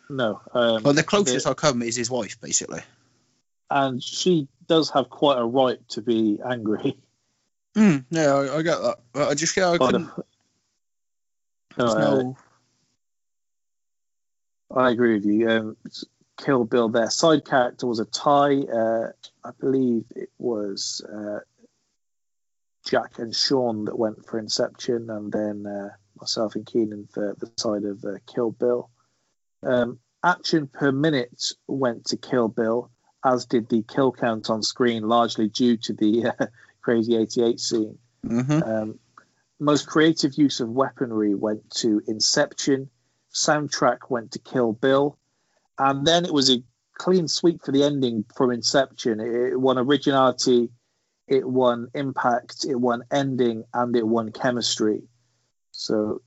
No, 0.09 0.41
um, 0.53 0.83
Well, 0.83 0.93
the 0.93 1.03
closest 1.03 1.47
I 1.47 1.53
come 1.53 1.81
is 1.81 1.95
his 1.95 2.09
wife, 2.11 2.39
basically. 2.41 2.81
and 3.69 4.03
she 4.03 4.47
does 4.67 4.89
have 4.91 5.09
quite 5.09 5.37
a 5.37 5.45
right 5.45 5.79
to 5.89 6.01
be 6.01 6.39
angry. 6.45 6.97
Mm, 7.73 8.03
yeah, 8.09 8.33
I, 8.33 8.57
I 8.57 8.61
get 8.63 8.81
that, 8.81 8.97
but 9.13 9.29
I 9.29 9.33
just 9.33 9.55
yeah, 9.55 9.69
I 9.69 9.77
But, 9.77 9.85
couldn't. 9.93 10.09
uh, 11.77 11.99
no, 11.99 12.37
I 14.75 14.89
agree 14.91 15.13
with 15.13 15.25
you. 15.25 15.49
Um, 15.49 15.77
Kill 16.37 16.65
Bill, 16.65 16.89
their 16.89 17.09
side 17.09 17.45
character 17.45 17.87
was 17.87 17.99
a 17.99 18.05
tie. 18.05 18.61
Uh, 18.63 19.11
I 19.45 19.51
believe 19.59 20.03
it 20.15 20.29
was 20.37 21.01
uh, 21.07 21.39
Jack 22.85 23.19
and 23.19 23.33
Sean 23.33 23.85
that 23.85 23.97
went 23.97 24.25
for 24.25 24.37
Inception, 24.39 25.09
and 25.09 25.31
then 25.31 25.65
uh, 25.65 25.89
myself 26.21 26.55
and 26.55 26.65
Keenan 26.65 27.07
for 27.11 27.35
the 27.39 27.51
side 27.57 27.83
of 27.83 28.03
uh, 28.05 28.19
Kill 28.33 28.51
Bill. 28.51 28.89
Um, 29.63 29.99
action 30.23 30.67
per 30.67 30.91
minute 30.91 31.51
went 31.67 32.05
to 32.05 32.17
Kill 32.17 32.47
Bill, 32.47 32.91
as 33.25 33.45
did 33.45 33.69
the 33.69 33.83
kill 33.83 34.11
count 34.11 34.49
on 34.49 34.61
screen, 34.63 35.07
largely 35.07 35.47
due 35.47 35.77
to 35.77 35.93
the 35.93 36.27
uh, 36.27 36.45
Crazy 36.81 37.15
88 37.15 37.59
scene. 37.59 37.97
Mhm. 38.25 38.67
Um, 38.67 38.99
most 39.59 39.87
creative 39.87 40.35
use 40.35 40.59
of 40.59 40.69
weaponry 40.69 41.35
went 41.35 41.69
to 41.75 42.01
Inception. 42.07 42.89
Soundtrack 43.31 44.09
went 44.09 44.31
to 44.31 44.39
Kill 44.39 44.73
Bill. 44.73 45.17
And 45.77 46.05
then 46.05 46.25
it 46.25 46.33
was 46.33 46.49
a 46.49 46.63
clean 46.97 47.27
sweep 47.27 47.63
for 47.63 47.71
the 47.71 47.83
ending 47.83 48.25
from 48.35 48.51
Inception. 48.51 49.19
It, 49.19 49.53
it 49.53 49.59
won 49.59 49.77
originality, 49.77 50.69
it 51.27 51.47
won 51.47 51.89
impact, 51.93 52.65
it 52.67 52.75
won 52.75 53.03
ending, 53.11 53.63
and 53.73 53.95
it 53.95 54.05
won 54.05 54.31
chemistry. 54.31 55.03
So 55.81 56.21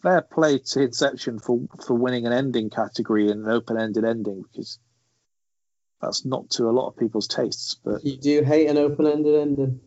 fair 0.00 0.22
play 0.22 0.58
to 0.58 0.80
Inception 0.80 1.40
for, 1.40 1.60
for 1.84 1.94
winning 1.94 2.24
an 2.24 2.32
ending 2.32 2.70
category 2.70 3.30
in 3.30 3.40
an 3.44 3.48
open 3.48 3.76
ended 3.78 4.04
ending 4.04 4.42
because 4.42 4.78
that's 6.00 6.24
not 6.24 6.50
to 6.50 6.68
a 6.68 6.70
lot 6.70 6.88
of 6.88 6.96
people's 6.96 7.26
tastes. 7.26 7.76
But 7.84 8.04
You 8.04 8.16
do 8.16 8.42
hate 8.42 8.68
an 8.68 8.76
open-ended 8.78 9.34
ending. 9.34 9.80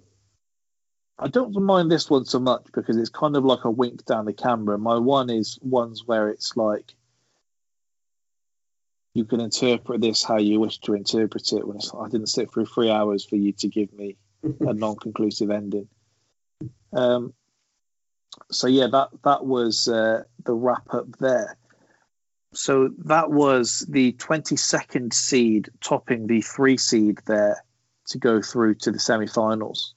I 1.18 1.30
don't 1.30 1.56
mind 1.56 1.90
this 1.90 2.10
one 2.10 2.26
so 2.26 2.40
much 2.40 2.66
because 2.74 2.98
it's 2.98 3.10
kind 3.10 3.38
of 3.38 3.46
like 3.46 3.64
a 3.64 3.72
wink 3.72 4.04
down 4.06 4.26
the 4.26 4.34
camera. 4.34 4.78
My 4.78 4.98
one 4.98 5.30
is 5.30 5.58
ones 5.62 6.04
where 6.06 6.28
it's 6.28 6.58
like 6.58 6.94
you 9.14 9.24
can 9.24 9.40
interpret 9.40 10.02
this 10.02 10.24
how 10.24 10.40
you 10.40 10.60
wish 10.60 10.80
to 10.80 10.94
interpret 10.94 11.54
it. 11.54 11.66
When 11.66 11.78
it's, 11.78 11.94
I 11.94 12.10
didn't 12.10 12.28
sit 12.28 12.52
through 12.52 12.66
three 12.66 12.90
hours 12.90 13.26
for 13.26 13.38
you 13.38 13.54
to 13.60 13.70
give 13.70 13.94
me 13.94 14.18
a 14.44 14.74
non-conclusive 14.74 15.50
ending. 15.50 15.88
Um, 16.94 17.34
so 18.52 18.68
yeah, 18.68 18.88
that 18.92 19.10
that 19.24 19.46
was 19.46 19.88
uh, 19.88 20.24
the 20.44 20.54
wrap 20.54 20.94
up 20.94 21.18
there. 21.20 21.58
So 22.54 22.90
that 23.06 23.32
was 23.32 23.86
the 23.90 24.14
22nd 24.14 25.14
seed 25.14 25.70
topping 25.82 26.28
the 26.28 26.42
three 26.42 26.78
seed 26.78 27.20
there 27.26 27.64
to 28.08 28.18
go 28.18 28.42
through 28.42 28.76
to 28.76 28.92
the 28.92 29.00
semi-finals. 29.00 29.94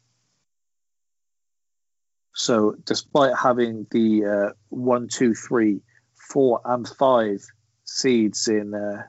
So, 2.34 2.76
despite 2.84 3.36
having 3.36 3.86
the 3.90 4.24
uh, 4.24 4.52
one, 4.68 5.08
two, 5.08 5.34
three, 5.34 5.82
four, 6.14 6.60
and 6.64 6.88
five 6.88 7.44
seeds 7.84 8.46
in 8.46 8.74
uh, 8.74 9.02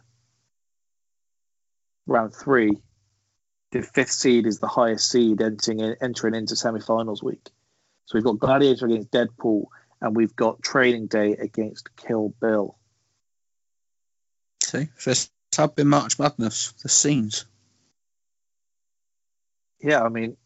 round 2.08 2.34
three, 2.34 2.72
the 3.72 3.84
fifth 3.84 4.12
seed 4.12 4.48
is 4.48 4.60
the 4.60 4.68
highest 4.68 5.12
seed 5.12 5.42
entering 5.42 5.96
entering 6.02 6.34
into 6.34 6.56
semi-finals 6.56 7.22
week. 7.22 7.50
So 8.10 8.18
we've 8.18 8.24
got 8.24 8.40
Gladiator 8.40 8.88
against 8.88 9.12
Deadpool, 9.12 9.66
and 10.02 10.16
we've 10.16 10.36
got 10.36 10.64
Training 10.64 11.06
Day 11.06 11.34
against 11.34 11.96
Kill 11.96 12.34
Bill. 12.42 12.76
see, 14.64 14.90
so 14.98 15.12
it's 15.12 15.30
have 15.58 15.76
been 15.76 15.90
March 15.90 16.18
Madness. 16.18 16.72
The 16.82 16.90
scenes. 16.90 17.46
Yeah, 19.80 20.02
I 20.02 20.10
mean, 20.10 20.38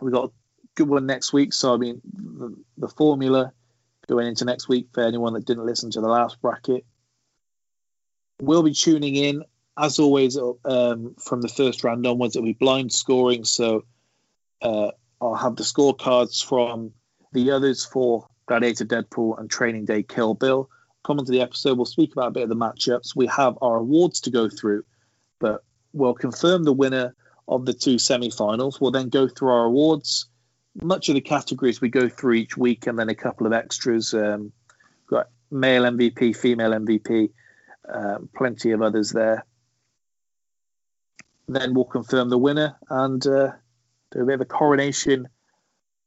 we've 0.00 0.12
got 0.12 0.30
a 0.30 0.32
good 0.74 0.88
one 0.88 1.06
next 1.06 1.32
week. 1.32 1.52
So 1.52 1.72
I 1.72 1.76
mean, 1.76 2.00
the, 2.12 2.56
the 2.78 2.88
formula 2.88 3.52
going 4.08 4.26
into 4.26 4.44
next 4.44 4.68
week 4.68 4.88
for 4.92 5.04
anyone 5.04 5.34
that 5.34 5.44
didn't 5.44 5.66
listen 5.66 5.92
to 5.92 6.00
the 6.00 6.08
last 6.08 6.42
bracket. 6.42 6.84
We'll 8.42 8.64
be 8.64 8.74
tuning 8.74 9.14
in 9.14 9.44
as 9.78 10.00
always 10.00 10.36
um, 10.36 11.14
from 11.14 11.42
the 11.42 11.48
first 11.48 11.84
round 11.84 12.04
onwards. 12.08 12.34
It'll 12.34 12.44
be 12.44 12.54
blind 12.54 12.92
scoring, 12.92 13.44
so 13.44 13.84
uh, 14.60 14.90
I'll 15.24 15.34
have 15.34 15.56
the 15.56 15.62
scorecards 15.62 16.44
from 16.44 16.92
the 17.32 17.50
others 17.52 17.82
for 17.82 18.28
Gladiator, 18.46 18.84
Deadpool, 18.84 19.40
and 19.40 19.50
Training 19.50 19.86
Day, 19.86 20.02
Kill 20.02 20.34
Bill. 20.34 20.68
Come 21.02 21.18
onto 21.18 21.32
the 21.32 21.40
episode. 21.40 21.78
We'll 21.78 21.86
speak 21.86 22.12
about 22.12 22.28
a 22.28 22.30
bit 22.32 22.42
of 22.42 22.50
the 22.50 22.56
matchups. 22.56 23.16
We 23.16 23.26
have 23.28 23.56
our 23.62 23.76
awards 23.76 24.20
to 24.20 24.30
go 24.30 24.50
through, 24.50 24.84
but 25.38 25.64
we'll 25.94 26.12
confirm 26.12 26.64
the 26.64 26.74
winner 26.74 27.14
of 27.48 27.64
the 27.64 27.72
two 27.72 27.98
semi-finals. 27.98 28.80
We'll 28.80 28.90
then 28.90 29.08
go 29.08 29.26
through 29.26 29.48
our 29.48 29.64
awards. 29.64 30.28
Much 30.82 31.08
of 31.08 31.14
the 31.14 31.22
categories 31.22 31.80
we 31.80 31.88
go 31.88 32.08
through 32.08 32.34
each 32.34 32.56
week, 32.58 32.86
and 32.86 32.98
then 32.98 33.08
a 33.08 33.14
couple 33.14 33.46
of 33.46 33.54
extras. 33.54 34.12
Um, 34.12 34.52
got 35.06 35.30
male 35.50 35.84
MVP, 35.84 36.36
female 36.36 36.72
MVP, 36.72 37.30
um, 37.88 38.28
plenty 38.36 38.72
of 38.72 38.82
others 38.82 39.10
there. 39.10 39.46
Then 41.48 41.72
we'll 41.72 41.84
confirm 41.84 42.28
the 42.28 42.38
winner 42.38 42.76
and 42.90 43.26
uh, 43.26 43.52
a 44.22 44.26
bit 44.26 44.34
of 44.34 44.40
a 44.40 44.46
coronation 44.46 45.28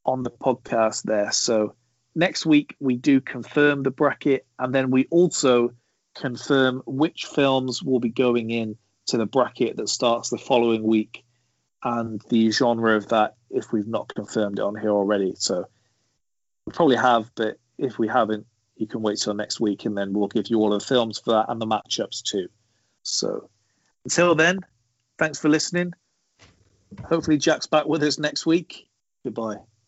on 0.06 0.24
the 0.24 0.32
podcast 0.32 1.04
there. 1.04 1.32
So 1.32 1.76
next 2.16 2.46
week 2.46 2.76
we 2.80 2.96
do 2.96 3.22
confirm 3.22 3.84
the 3.84 3.92
bracket, 3.92 4.46
and 4.58 4.74
then 4.74 4.92
we 4.92 5.08
also 5.12 5.74
confirm 6.16 6.82
which 6.86 7.26
films 7.26 7.84
will 7.84 8.00
be 8.00 8.10
going 8.10 8.50
in 8.50 8.78
to 9.08 9.18
the 9.18 9.26
bracket 9.26 9.78
that 9.78 9.90
starts 9.90 10.30
the 10.30 10.38
following 10.38 10.84
week 10.84 11.24
and 11.84 12.22
the 12.30 12.52
genre 12.52 12.96
of 12.96 13.10
that 13.10 13.36
if 13.50 13.72
we've 13.72 13.88
not 13.88 14.14
confirmed 14.14 14.60
it 14.60 14.64
on 14.64 14.76
here 14.76 14.92
already. 14.92 15.34
So 15.38 15.66
we 16.66 16.74
probably 16.74 16.98
have, 16.98 17.30
but 17.36 17.58
if 17.78 18.00
we 18.00 18.08
haven't, 18.08 18.46
you 18.76 18.88
can 18.88 19.02
wait 19.02 19.20
till 19.20 19.34
next 19.34 19.60
week 19.60 19.86
and 19.86 19.98
then 19.98 20.14
we'll 20.14 20.28
give 20.28 20.50
you 20.50 20.58
all 20.58 20.72
the 20.72 20.80
films 20.80 21.20
for 21.20 21.32
that 21.32 21.46
and 21.50 21.62
the 21.62 21.66
matchups 21.66 22.24
too. 22.24 22.48
So 23.04 23.50
until 24.04 24.36
then, 24.36 24.60
thanks 25.18 25.40
for 25.40 25.50
listening. 25.50 25.94
Hopefully 27.06 27.38
Jack's 27.38 27.68
back 27.68 27.86
with 27.86 28.04
us 28.04 28.20
next 28.20 28.46
week. 28.46 28.88
Goodbye. 29.24 29.58